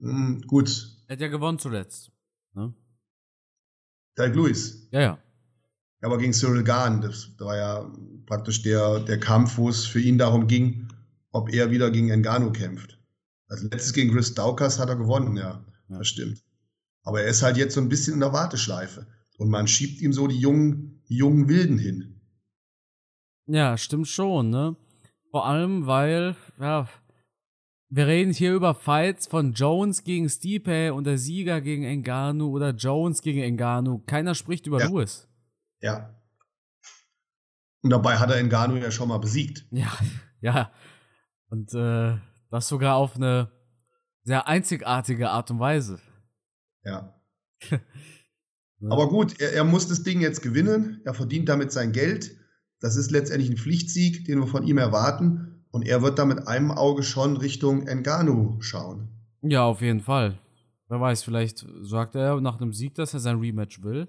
[0.00, 0.90] Hm, gut.
[1.06, 2.10] Er hat ja gewonnen zuletzt.
[2.54, 2.74] Ne?
[4.18, 4.88] Derek Lewis.
[4.90, 5.18] Ja, ja.
[6.02, 7.92] Aber gegen Cyril Gahn, das war ja
[8.26, 10.88] praktisch der, der Kampf, wo es für ihn darum ging,
[11.34, 12.98] ob er wieder gegen Engano kämpft.
[13.48, 16.42] Also letztes gegen Chris Daukas hat er gewonnen, ja, ja, das stimmt.
[17.02, 19.06] Aber er ist halt jetzt so ein bisschen in der Warteschleife.
[19.36, 22.20] Und man schiebt ihm so die jungen, die jungen Wilden hin.
[23.46, 24.76] Ja, stimmt schon, ne?
[25.30, 26.88] Vor allem, weil, ja,
[27.90, 32.70] wir reden hier über Fights von Jones gegen Stipe und der Sieger gegen Engano oder
[32.70, 34.02] Jones gegen Engano.
[34.06, 34.86] Keiner spricht über ja.
[34.86, 35.28] Lewis.
[35.80, 36.14] Ja.
[37.82, 39.66] Und dabei hat er Engano ja schon mal besiegt.
[39.72, 39.92] Ja,
[40.40, 40.72] ja.
[41.54, 42.16] Und äh,
[42.50, 43.48] das sogar auf eine
[44.24, 46.00] sehr einzigartige Art und Weise.
[46.84, 47.14] Ja.
[48.90, 51.00] Aber gut, er, er, muss das Ding jetzt gewinnen.
[51.04, 52.32] Er verdient damit sein Geld.
[52.80, 55.64] Das ist letztendlich ein Pflichtsieg, den wir von ihm erwarten.
[55.70, 59.10] Und er wird da mit einem Auge schon Richtung Engano schauen.
[59.42, 60.40] Ja, auf jeden Fall.
[60.88, 64.08] Wer weiß, vielleicht sagt er nach einem Sieg, dass er sein Rematch will.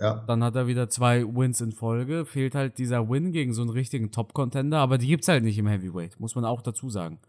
[0.00, 0.24] Ja.
[0.26, 2.24] Dann hat er wieder zwei Wins in Folge.
[2.24, 5.66] Fehlt halt dieser Win gegen so einen richtigen Top-Contender, aber die gibt's halt nicht im
[5.66, 7.20] Heavyweight, muss man auch dazu sagen.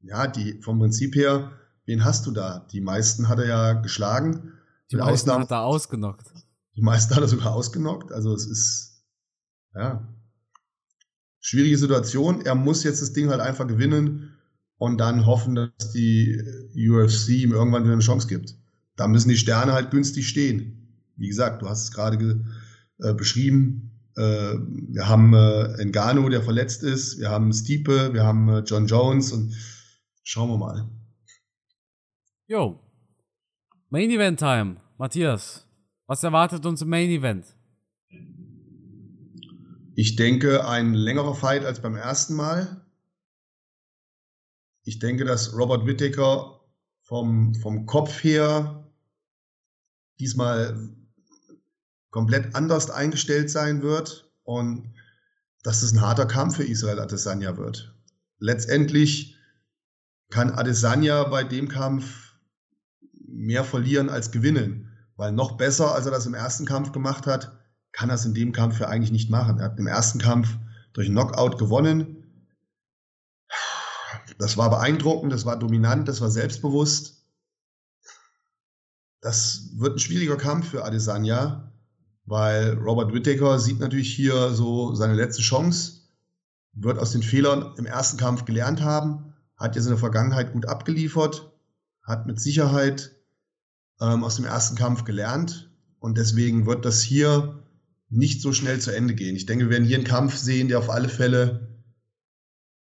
[0.00, 1.52] Ja, die vom Prinzip her,
[1.84, 2.66] wen hast du da?
[2.72, 4.54] Die meisten hat er ja geschlagen.
[4.90, 6.26] Die meisten Ausnahme, hat er ausgenockt.
[6.74, 8.12] Die meisten hat er sogar ausgenockt.
[8.12, 9.04] Also es ist,
[9.74, 10.08] ja,
[11.40, 12.40] schwierige Situation.
[12.40, 14.38] Er muss jetzt das Ding halt einfach gewinnen
[14.78, 16.42] und dann hoffen, dass die
[16.74, 18.56] UFC ihm irgendwann wieder eine Chance gibt.
[18.96, 20.83] Da müssen die Sterne halt günstig stehen
[21.16, 22.44] wie gesagt, du hast es gerade
[22.98, 23.90] äh, beschrieben.
[24.16, 27.18] Äh, wir haben äh, Engano, der verletzt ist.
[27.18, 29.54] Wir haben Stiepe, wir haben äh, John Jones und
[30.22, 30.88] schauen wir mal.
[32.46, 32.80] Jo.
[33.90, 34.76] Main Event Time.
[34.96, 35.66] Matthias,
[36.06, 37.46] Was erwartet uns im Main Event?
[39.96, 42.84] Ich denke, ein längerer Fight als beim ersten Mal.
[44.82, 46.60] Ich denke, dass Robert Whittaker
[47.02, 48.92] vom, vom Kopf her
[50.18, 50.94] diesmal
[52.14, 54.94] komplett anders eingestellt sein wird und
[55.64, 57.92] dass es ein harter Kampf für Israel Adesanya wird.
[58.38, 59.36] Letztendlich
[60.30, 62.36] kann Adesanya bei dem Kampf
[63.26, 67.58] mehr verlieren als gewinnen, weil noch besser, als er das im ersten Kampf gemacht hat,
[67.90, 69.58] kann er es in dem Kampf ja eigentlich nicht machen.
[69.58, 70.56] Er hat im ersten Kampf
[70.92, 72.48] durch Knockout gewonnen.
[74.38, 77.26] Das war beeindruckend, das war dominant, das war selbstbewusst.
[79.20, 81.73] Das wird ein schwieriger Kampf für Adesanya,
[82.24, 86.02] weil Robert Whittaker sieht natürlich hier so seine letzte Chance,
[86.72, 90.66] wird aus den Fehlern im ersten Kampf gelernt haben, hat jetzt in der Vergangenheit gut
[90.66, 91.52] abgeliefert,
[92.02, 93.14] hat mit Sicherheit
[94.00, 97.62] ähm, aus dem ersten Kampf gelernt und deswegen wird das hier
[98.08, 99.36] nicht so schnell zu Ende gehen.
[99.36, 101.82] Ich denke, wir werden hier einen Kampf sehen, der auf alle Fälle,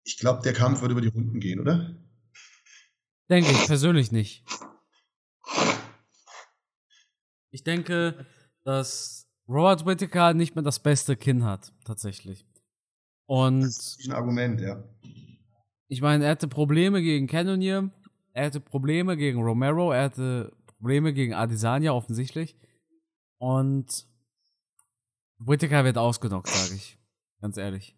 [0.03, 1.95] ich glaube, der Kampf wird über die Runden gehen, oder?
[3.29, 4.43] Denke ich persönlich nicht.
[7.49, 8.25] Ich denke,
[8.65, 12.45] dass Robert Whittaker nicht mehr das beste Kinn hat, tatsächlich.
[13.27, 13.61] Und.
[13.61, 14.83] Das ist ein Argument, ja.
[15.87, 17.91] Ich meine, er hatte Probleme gegen Cannonier,
[18.33, 22.57] er hatte Probleme gegen Romero, er hatte Probleme gegen Adesanya offensichtlich.
[23.37, 24.07] Und
[25.37, 26.97] Whittaker wird ausgenockt, sage ich.
[27.41, 27.95] Ganz ehrlich.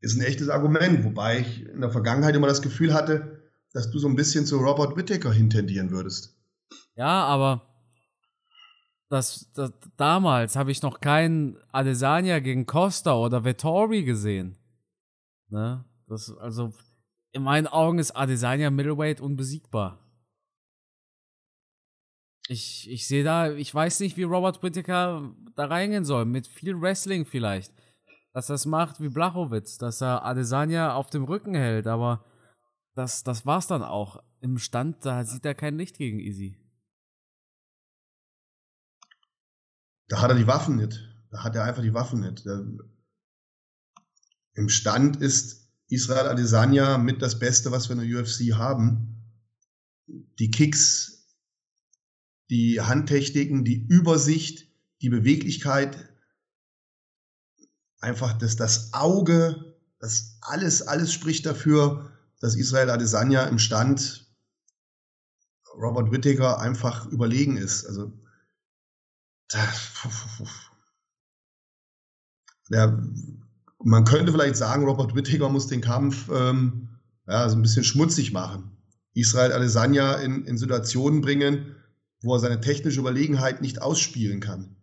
[0.00, 3.98] Ist ein echtes Argument, wobei ich in der Vergangenheit immer das Gefühl hatte, dass du
[3.98, 6.38] so ein bisschen zu Robert Whittaker hintendieren würdest.
[6.94, 7.67] Ja, aber
[9.08, 14.56] das, das damals habe ich noch keinen Adesanya gegen Costa oder Vettori gesehen.
[15.48, 15.84] Ne?
[16.06, 16.72] Das, also,
[17.32, 19.98] in meinen Augen ist Adesanya Middleweight unbesiegbar.
[22.48, 26.24] Ich, ich sehe da, ich weiß nicht, wie Robert Whittaker da reingehen soll.
[26.24, 27.72] Mit viel Wrestling vielleicht.
[28.32, 32.24] Dass er es macht wie Blachowitz, dass er Adesanya auf dem Rücken hält, aber
[32.94, 34.22] das, das war's dann auch.
[34.40, 36.56] Im Stand, da sieht er kein Licht gegen Easy.
[40.08, 41.00] Da hat er die Waffen nicht.
[41.30, 42.44] Da hat er einfach die Waffen nicht.
[42.44, 42.66] Der,
[44.54, 49.14] Im Stand ist Israel Adesanya mit das Beste, was wir in der UFC haben.
[50.06, 51.18] Die Kicks
[52.50, 54.68] die Handtechniken, die Übersicht,
[55.02, 56.08] die Beweglichkeit,
[58.00, 64.26] einfach das, das Auge, das alles, alles spricht dafür, dass Israel Adesanya im Stand
[65.74, 67.84] Robert Whittaker einfach überlegen ist.
[67.84, 68.12] Also
[72.70, 73.02] der,
[73.82, 78.32] man könnte vielleicht sagen, Robert Whittaker muss den Kampf ähm, ja, so ein bisschen schmutzig
[78.32, 78.76] machen.
[79.14, 81.76] Israel Adesanya in, in Situationen bringen,
[82.22, 84.76] wo er seine technische Überlegenheit nicht ausspielen kann.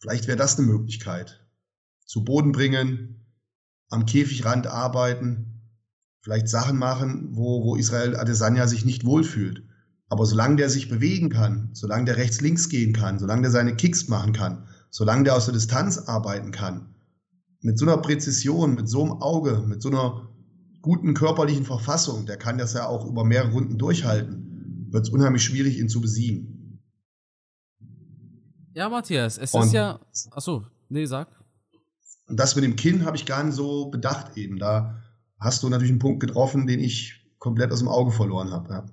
[0.00, 1.44] Vielleicht wäre das eine Möglichkeit.
[2.04, 3.26] Zu Boden bringen,
[3.90, 5.62] am Käfigrand arbeiten,
[6.20, 9.67] vielleicht Sachen machen, wo, wo Israel Adesanya sich nicht wohlfühlt.
[10.08, 14.08] Aber solange der sich bewegen kann, solange der rechts-links gehen kann, solange der seine Kicks
[14.08, 16.94] machen kann, solange der aus der Distanz arbeiten kann,
[17.60, 20.28] mit so einer Präzision, mit so einem Auge, mit so einer
[20.80, 25.42] guten körperlichen Verfassung, der kann das ja auch über mehrere Runden durchhalten, wird es unheimlich
[25.42, 26.80] schwierig, ihn zu besiegen.
[28.72, 29.98] Ja, Matthias, es und ist ja.
[30.30, 31.28] Achso, nee, sag.
[32.28, 34.58] Und das mit dem Kinn habe ich gar nicht so bedacht eben.
[34.58, 35.02] Da
[35.40, 38.72] hast du natürlich einen Punkt getroffen, den ich komplett aus dem Auge verloren habe.
[38.72, 38.86] Ja.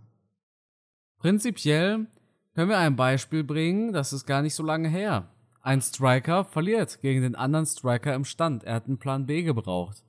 [1.26, 2.06] Prinzipiell
[2.54, 5.28] können wir ein Beispiel bringen, das ist gar nicht so lange her.
[5.64, 8.64] Ein Striker verliert gegen den anderen Striker im Stand.
[8.64, 10.04] Er hat einen Plan B gebraucht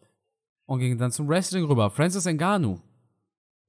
[0.66, 1.88] und ging dann zum Wrestling rüber.
[1.88, 2.82] Francis Ngannou.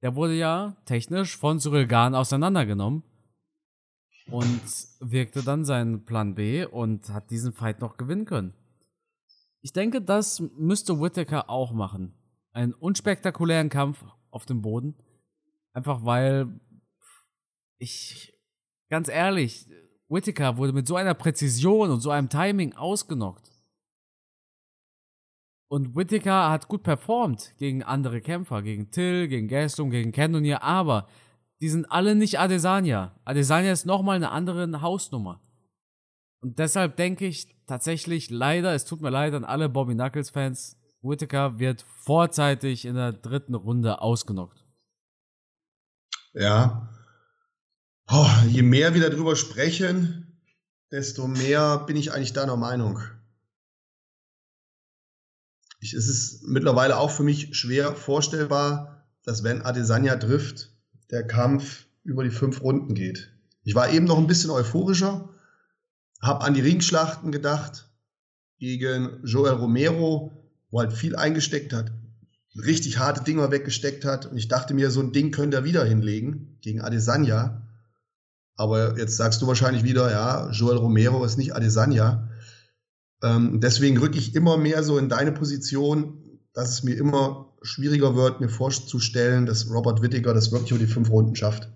[0.02, 3.02] Der wurde ja technisch von Cyril Gahn auseinandergenommen
[4.30, 4.60] und
[5.00, 8.52] wirkte dann seinen Plan B und hat diesen Fight noch gewinnen können.
[9.62, 12.12] Ich denke, das müsste Whittaker auch machen.
[12.52, 14.96] Einen unspektakulären Kampf auf dem Boden.
[15.72, 16.60] Einfach weil
[17.78, 18.34] ich,
[18.90, 19.66] ganz ehrlich,
[20.08, 23.50] Whittaker wurde mit so einer Präzision und so einem Timing ausgenockt.
[25.70, 31.08] Und Whittaker hat gut performt gegen andere Kämpfer, gegen Till, gegen Gaston, gegen Cannonier, aber
[31.60, 33.20] die sind alle nicht Adesanya.
[33.24, 35.42] Adesanya ist nochmal eine andere Hausnummer.
[36.40, 40.76] Und deshalb denke ich tatsächlich leider, es tut mir leid an alle Bobby Knuckles Fans,
[41.02, 44.64] Whittaker wird vorzeitig in der dritten Runde ausgenockt.
[46.32, 46.88] Ja.
[48.10, 50.40] Oh, je mehr wir darüber sprechen,
[50.90, 53.00] desto mehr bin ich eigentlich deiner Meinung.
[55.80, 60.72] Ich, es ist mittlerweile auch für mich schwer vorstellbar, dass wenn Adesanya trifft,
[61.10, 63.30] der Kampf über die fünf Runden geht.
[63.62, 65.28] Ich war eben noch ein bisschen euphorischer,
[66.22, 67.90] Hab an die Ringschlachten gedacht
[68.58, 70.32] gegen Joel Romero,
[70.70, 71.92] wo halt viel eingesteckt hat,
[72.56, 74.24] richtig harte Dinger weggesteckt hat.
[74.26, 77.67] Und ich dachte mir, so ein Ding könnte er wieder hinlegen gegen Adesanya.
[78.58, 82.28] Aber jetzt sagst du wahrscheinlich wieder, ja, Joel Romero ist nicht Adesanya.
[83.22, 88.16] Ähm, deswegen rücke ich immer mehr so in deine Position, dass es mir immer schwieriger
[88.16, 91.70] wird, mir vorzustellen, dass Robert Whittaker das wirklich über die fünf Runden schafft.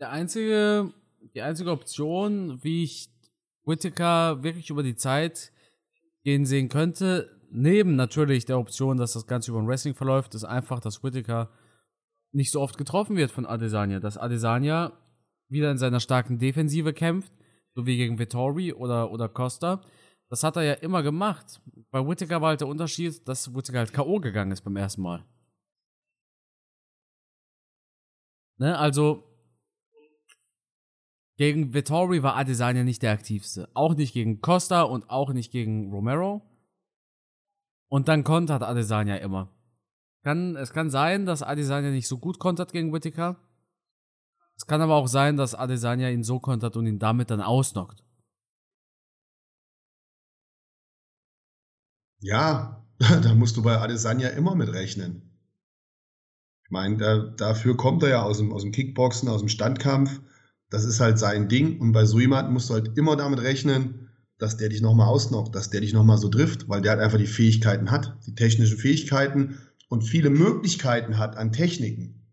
[0.00, 0.92] Der einzige,
[1.34, 3.08] die einzige Option, wie ich
[3.64, 5.50] Whittaker wirklich über die Zeit
[6.24, 10.44] gehen sehen könnte, neben natürlich der Option, dass das Ganze über ein Wrestling verläuft, ist
[10.44, 11.48] einfach, dass Whittaker
[12.38, 14.00] nicht so oft getroffen wird von Adesanya.
[14.00, 14.92] Dass Adesanya
[15.50, 17.32] wieder in seiner starken Defensive kämpft,
[17.74, 19.82] so wie gegen Vittori oder, oder Costa.
[20.30, 21.60] Das hat er ja immer gemacht.
[21.90, 24.20] Bei Whittaker war halt der Unterschied, dass Whittaker halt K.O.
[24.20, 25.24] gegangen ist beim ersten Mal.
[28.58, 29.24] Ne, also
[31.36, 33.68] gegen Vittori war Adesanya nicht der aktivste.
[33.74, 36.42] Auch nicht gegen Costa und auch nicht gegen Romero.
[37.88, 39.57] Und dann kontert Adesanya immer.
[40.28, 43.40] Kann, es kann sein, dass Adesanya nicht so gut kontert gegen Whittaker.
[44.58, 48.04] Es kann aber auch sein, dass Adesanya ihn so kontert und ihn damit dann ausnockt.
[52.20, 55.40] Ja, da musst du bei Adesanya immer mit rechnen.
[56.66, 60.20] Ich meine, da, dafür kommt er ja aus dem, aus dem Kickboxen, aus dem Standkampf.
[60.68, 61.80] Das ist halt sein Ding.
[61.80, 65.54] Und bei so jemandem musst du halt immer damit rechnen, dass der dich nochmal ausnockt,
[65.54, 68.76] dass der dich nochmal so trifft, weil der halt einfach die Fähigkeiten hat, die technischen
[68.76, 72.26] Fähigkeiten und viele Möglichkeiten hat an Techniken.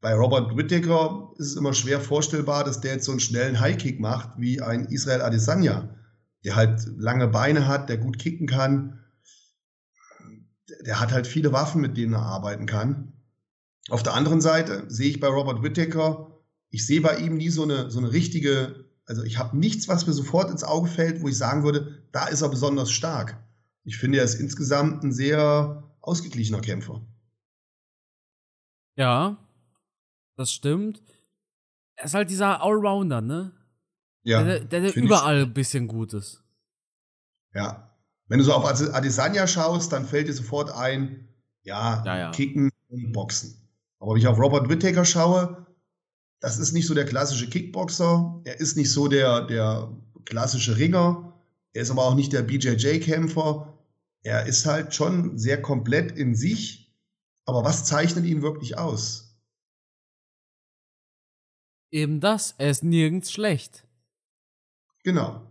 [0.00, 4.00] Bei Robert Whittaker ist es immer schwer vorstellbar, dass der jetzt so einen schnellen Highkick
[4.00, 5.94] macht wie ein Israel Adesanya,
[6.44, 9.00] der halt lange Beine hat, der gut kicken kann.
[10.86, 13.12] Der hat halt viele Waffen, mit denen er arbeiten kann.
[13.90, 16.38] Auf der anderen Seite sehe ich bei Robert Whittaker,
[16.70, 20.06] ich sehe bei ihm nie so eine, so eine richtige, also ich habe nichts, was
[20.06, 23.42] mir sofort ins Auge fällt, wo ich sagen würde, da ist er besonders stark.
[23.84, 27.00] Ich finde, er ist insgesamt ein sehr ausgeglichener Kämpfer.
[28.96, 29.38] Ja,
[30.36, 31.02] das stimmt.
[31.96, 33.52] Er ist halt dieser Allrounder, ne?
[34.22, 34.42] Ja.
[34.42, 36.42] Der, der, der überall ein bisschen gut ist.
[37.54, 37.96] Ja.
[38.26, 41.28] Wenn du so auf Adesanya schaust, dann fällt dir sofort ein,
[41.62, 42.30] ja, ja, ja.
[42.30, 43.68] Kicken und Boxen.
[43.98, 45.66] Aber wenn ich auf Robert Whittaker schaue,
[46.40, 48.40] das ist nicht so der klassische Kickboxer.
[48.44, 49.90] Er ist nicht so der, der
[50.24, 51.34] klassische Ringer.
[51.72, 53.78] Er ist aber auch nicht der BJJ-Kämpfer
[54.22, 56.94] er ist halt schon sehr komplett in sich,
[57.46, 59.38] aber was zeichnet ihn wirklich aus?
[61.90, 63.86] Eben das, er ist nirgends schlecht.
[65.02, 65.46] Genau.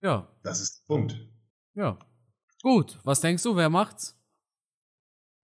[0.00, 0.28] Ja.
[0.42, 1.28] Das ist der Punkt.
[1.74, 1.98] Ja.
[2.62, 4.16] Gut, was denkst du, wer macht's?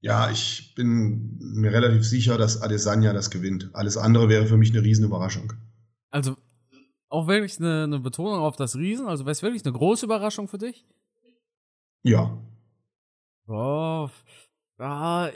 [0.01, 3.71] Ja, ich bin mir relativ sicher, dass Adesanya das gewinnt.
[3.73, 5.53] Alles andere wäre für mich eine Riesenüberraschung.
[6.11, 6.37] Also,
[7.09, 9.07] auch wirklich eine, eine Betonung auf das Riesen?
[9.07, 10.87] Also wäre es wirklich eine große Überraschung für dich?
[12.05, 12.39] Ja.
[13.47, 14.09] Oh,
[14.79, 15.31] ah,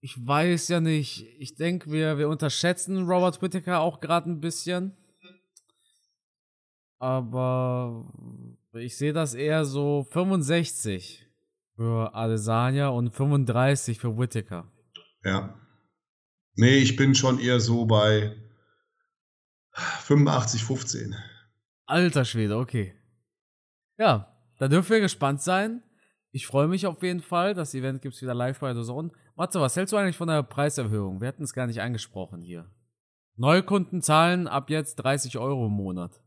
[0.00, 1.26] ich weiß ja nicht.
[1.38, 4.96] Ich denke, wir, wir unterschätzen Robert Whittaker auch gerade ein bisschen.
[6.98, 8.10] Aber
[8.72, 11.26] ich sehe das eher so 65
[11.76, 14.72] für Adesanya und 35 für Whittaker.
[15.22, 15.58] Ja.
[16.54, 18.34] Nee, ich bin schon eher so bei
[19.72, 21.14] 85, 15.
[21.84, 22.94] Alter Schwede, okay.
[23.98, 24.33] Ja,
[24.64, 25.82] da dürfen wir gespannt sein.
[26.30, 27.52] Ich freue mich auf jeden Fall.
[27.52, 29.10] Das Event gibt es wieder live bei der Zone.
[29.36, 31.20] Matze, was hältst du eigentlich von der Preiserhöhung?
[31.20, 32.64] Wir hatten es gar nicht angesprochen hier.
[33.36, 36.18] Neukunden zahlen ab jetzt 30 Euro im Monat.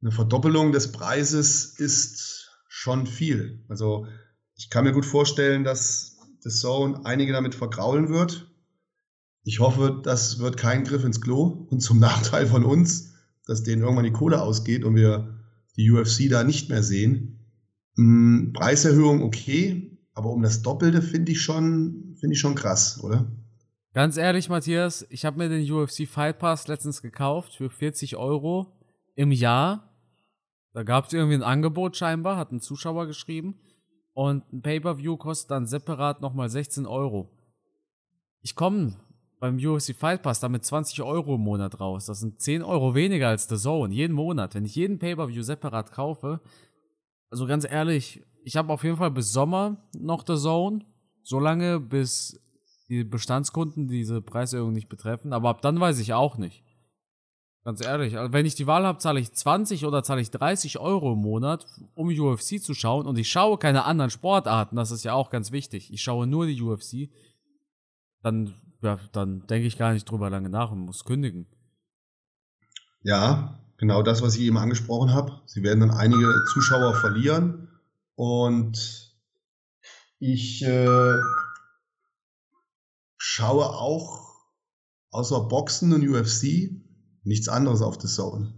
[0.00, 3.62] Eine Verdoppelung des Preises ist schon viel.
[3.68, 4.06] Also
[4.56, 8.50] ich kann mir gut vorstellen, dass das Zone einige damit vergraulen wird.
[9.42, 13.12] Ich hoffe, das wird kein Griff ins Klo und zum Nachteil von uns,
[13.44, 15.36] dass denen irgendwann die Kohle ausgeht und wir
[15.80, 17.38] die UFC da nicht mehr sehen.
[17.96, 23.30] Hm, Preiserhöhung okay, aber um das Doppelte finde ich schon, finde ich schon krass, oder?
[23.92, 28.78] Ganz ehrlich, Matthias, ich habe mir den UFC Fight Pass letztens gekauft für 40 Euro
[29.16, 29.96] im Jahr.
[30.72, 33.56] Da gab es irgendwie ein Angebot scheinbar, hat ein Zuschauer geschrieben.
[34.12, 37.30] Und ein Pay-Per-View kostet dann separat nochmal 16 Euro.
[38.42, 38.96] Ich komme
[39.40, 42.06] beim UFC Fight Pass damit 20 Euro im Monat raus.
[42.06, 44.54] Das sind 10 Euro weniger als The Zone, jeden Monat.
[44.54, 46.40] Wenn ich jeden Pay-Per-View separat kaufe,
[47.30, 50.84] also ganz ehrlich, ich habe auf jeden Fall bis Sommer noch The Zone.
[51.22, 52.40] So lange, bis
[52.88, 55.32] die Bestandskunden diese Preiserhöhung nicht betreffen.
[55.32, 56.62] Aber ab dann weiß ich auch nicht.
[57.62, 60.78] Ganz ehrlich, also wenn ich die Wahl habe, zahle ich 20 oder zahle ich 30
[60.78, 63.06] Euro im Monat, um UFC zu schauen.
[63.06, 64.76] Und ich schaue keine anderen Sportarten.
[64.76, 65.92] Das ist ja auch ganz wichtig.
[65.92, 67.10] Ich schaue nur die UFC.
[68.22, 71.46] Dann ja, dann denke ich gar nicht drüber lange nach und muss kündigen.
[73.02, 75.40] Ja, genau das, was ich eben angesprochen habe.
[75.46, 77.68] Sie werden dann einige Zuschauer verlieren
[78.14, 79.14] und
[80.18, 81.16] ich äh,
[83.16, 84.30] schaue auch
[85.10, 86.70] außer Boxen und UFC
[87.22, 88.54] nichts anderes auf The Zone.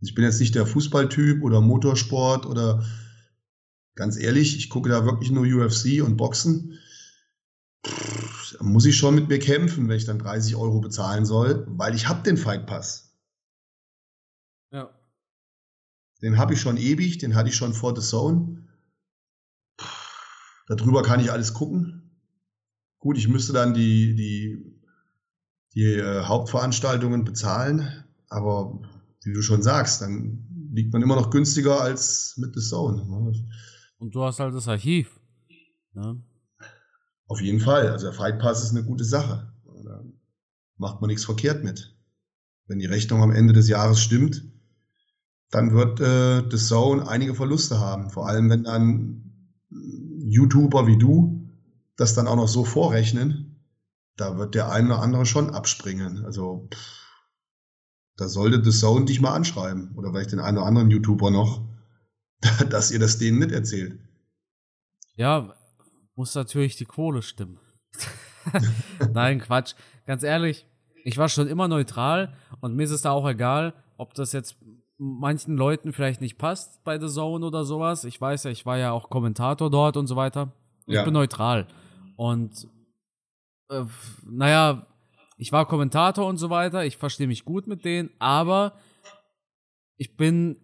[0.00, 2.84] Ich bin jetzt nicht der Fußballtyp oder Motorsport oder
[3.94, 6.78] ganz ehrlich, ich gucke da wirklich nur UFC und Boxen.
[7.86, 11.94] Pff, muss ich schon mit mir kämpfen, wenn ich dann 30 Euro bezahlen soll, weil
[11.94, 13.14] ich habe den Fight Pass.
[14.70, 14.90] Ja.
[16.22, 18.66] Den habe ich schon ewig, den hatte ich schon vor The Zone.
[20.68, 22.10] Darüber kann ich alles gucken.
[22.98, 24.80] Gut, ich müsste dann die, die,
[25.74, 28.80] die äh, Hauptveranstaltungen bezahlen, aber
[29.22, 33.04] wie du schon sagst, dann liegt man immer noch günstiger als mit The Zone.
[33.04, 33.32] Ne?
[33.98, 35.20] Und du hast halt das Archiv.
[35.92, 36.22] Ne?
[37.26, 37.88] Auf jeden Fall.
[37.88, 39.52] Also der Fight Pass ist eine gute Sache.
[39.84, 40.02] Da
[40.76, 41.96] macht man nichts verkehrt mit.
[42.66, 44.44] Wenn die Rechnung am Ende des Jahres stimmt,
[45.50, 48.10] dann wird äh, The Zone einige Verluste haben.
[48.10, 49.24] Vor allem, wenn dann
[49.70, 51.50] YouTuber wie du
[51.96, 53.68] das dann auch noch so vorrechnen,
[54.16, 56.24] da wird der eine oder andere schon abspringen.
[56.24, 57.04] Also pff,
[58.16, 61.66] da sollte The Zone dich mal anschreiben oder vielleicht den einen oder anderen YouTuber noch,
[62.70, 63.98] dass ihr das denen nicht erzählt.
[65.16, 65.54] Ja,
[66.16, 67.58] muss natürlich die Kohle stimmen.
[69.12, 69.74] Nein, Quatsch.
[70.06, 70.66] Ganz ehrlich,
[71.04, 74.56] ich war schon immer neutral und mir ist es da auch egal, ob das jetzt
[74.98, 78.04] manchen Leuten vielleicht nicht passt bei The Zone oder sowas.
[78.04, 80.52] Ich weiß ja, ich war ja auch Kommentator dort und so weiter.
[80.86, 81.04] Ich ja.
[81.04, 81.66] bin neutral.
[82.16, 82.68] Und
[83.70, 83.84] äh,
[84.24, 84.86] naja,
[85.36, 88.74] ich war Kommentator und so weiter, ich verstehe mich gut mit denen, aber
[89.96, 90.56] ich bin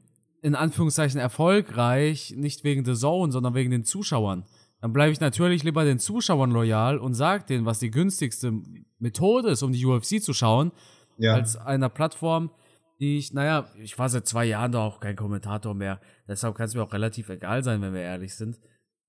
[0.42, 4.44] in Anführungszeichen erfolgreich, nicht wegen The Zone, sondern wegen den Zuschauern.
[4.80, 8.52] Dann bleibe ich natürlich lieber den Zuschauern loyal und sage denen, was die günstigste
[8.98, 10.72] Methode ist, um die UFC zu schauen,
[11.18, 11.34] ja.
[11.34, 12.50] als einer Plattform,
[12.98, 16.00] die ich, naja, ich war seit zwei Jahren da auch kein Kommentator mehr.
[16.28, 18.58] Deshalb kann es mir auch relativ egal sein, wenn wir ehrlich sind.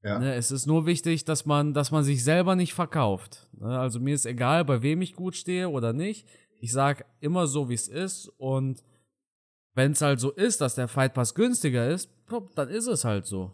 [0.04, 0.20] Ja.
[0.20, 3.48] Ne, es ist nur wichtig, dass man, dass man sich selber nicht verkauft.
[3.54, 6.28] Ne, also mir ist egal, bei wem ich gut stehe oder nicht.
[6.60, 8.28] Ich sage immer so, wie es ist.
[8.38, 8.84] Und
[9.74, 12.10] wenn es halt so ist, dass der Fight Pass günstiger ist,
[12.56, 13.54] dann ist es halt so.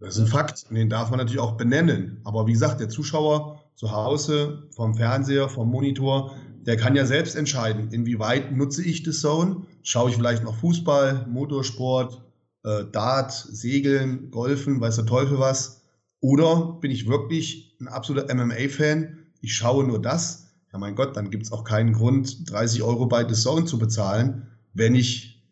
[0.00, 2.20] Das ist ein Fakt, den darf man natürlich auch benennen.
[2.24, 6.34] Aber wie gesagt, der Zuschauer zu Hause, vom Fernseher, vom Monitor,
[6.66, 9.66] der kann ja selbst entscheiden, inwieweit nutze ich das Zone.
[9.82, 12.22] Schaue ich vielleicht noch Fußball, Motorsport,
[12.64, 15.82] äh, Dart, Segeln, Golfen, weiß der Teufel was.
[16.20, 19.18] Oder bin ich wirklich ein absoluter MMA-Fan?
[19.42, 20.48] Ich schaue nur das.
[20.72, 23.78] Ja, mein Gott, dann gibt es auch keinen Grund, 30 Euro bei The Zone zu
[23.78, 25.42] bezahlen, wenn ich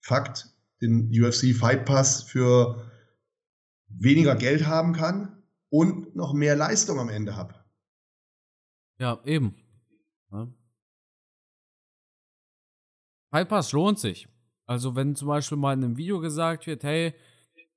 [0.00, 0.48] Fakt
[0.80, 2.82] den UFC Fight Pass für
[3.88, 7.54] weniger Geld haben kann und noch mehr Leistung am Ende habe.
[8.98, 9.54] Ja, eben.
[10.32, 10.48] Ja.
[13.30, 14.28] Fight Pass lohnt sich.
[14.66, 17.14] Also wenn zum Beispiel mal in einem Video gesagt wird, hey,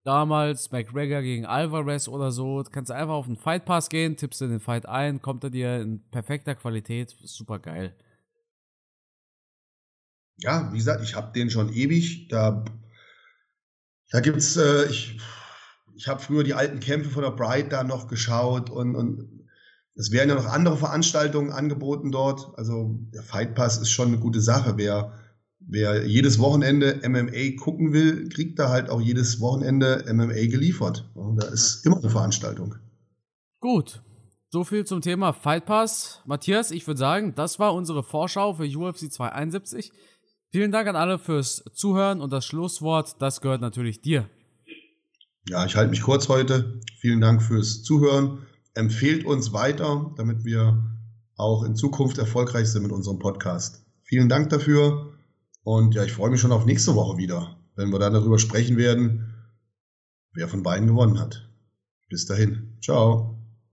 [0.04, 4.42] damals McGregor gegen Alvarez oder so, kannst du einfach auf den Fight Pass gehen, tippst
[4.42, 7.96] in den Fight ein, kommt er dir in perfekter Qualität, super geil.
[10.38, 12.30] Ja, wie gesagt, ich habe den schon ewig.
[12.30, 12.64] Da,
[14.10, 15.20] da gibt's, äh, ich,
[16.00, 19.46] ich habe früher die alten Kämpfe von der Bright da noch geschaut und, und
[19.96, 22.58] es werden ja noch andere Veranstaltungen angeboten dort.
[22.58, 24.76] Also der Fight Pass ist schon eine gute Sache.
[24.78, 25.12] Wer
[25.60, 31.12] wer jedes Wochenende MMA gucken will, kriegt da halt auch jedes Wochenende MMA geliefert.
[31.16, 32.76] Und da ist immer eine Veranstaltung.
[33.60, 34.02] Gut.
[34.52, 36.22] So viel zum Thema Fight Pass.
[36.26, 39.92] Matthias, ich würde sagen, das war unsere Vorschau für UFC 271.
[40.50, 44.30] Vielen Dank an alle fürs Zuhören und das Schlusswort, das gehört natürlich dir.
[45.48, 46.82] Ja, ich halte mich kurz heute.
[47.00, 48.46] Vielen Dank fürs Zuhören.
[48.74, 50.84] Empfehlt uns weiter, damit wir
[51.36, 53.86] auch in Zukunft erfolgreich sind mit unserem Podcast.
[54.04, 55.14] Vielen Dank dafür.
[55.64, 58.78] Und ja, ich freue mich schon auf nächste Woche wieder, wenn wir dann darüber sprechen
[58.78, 59.34] werden,
[60.34, 61.50] wer von beiden gewonnen hat.
[62.10, 62.78] Bis dahin.
[62.82, 63.39] Ciao.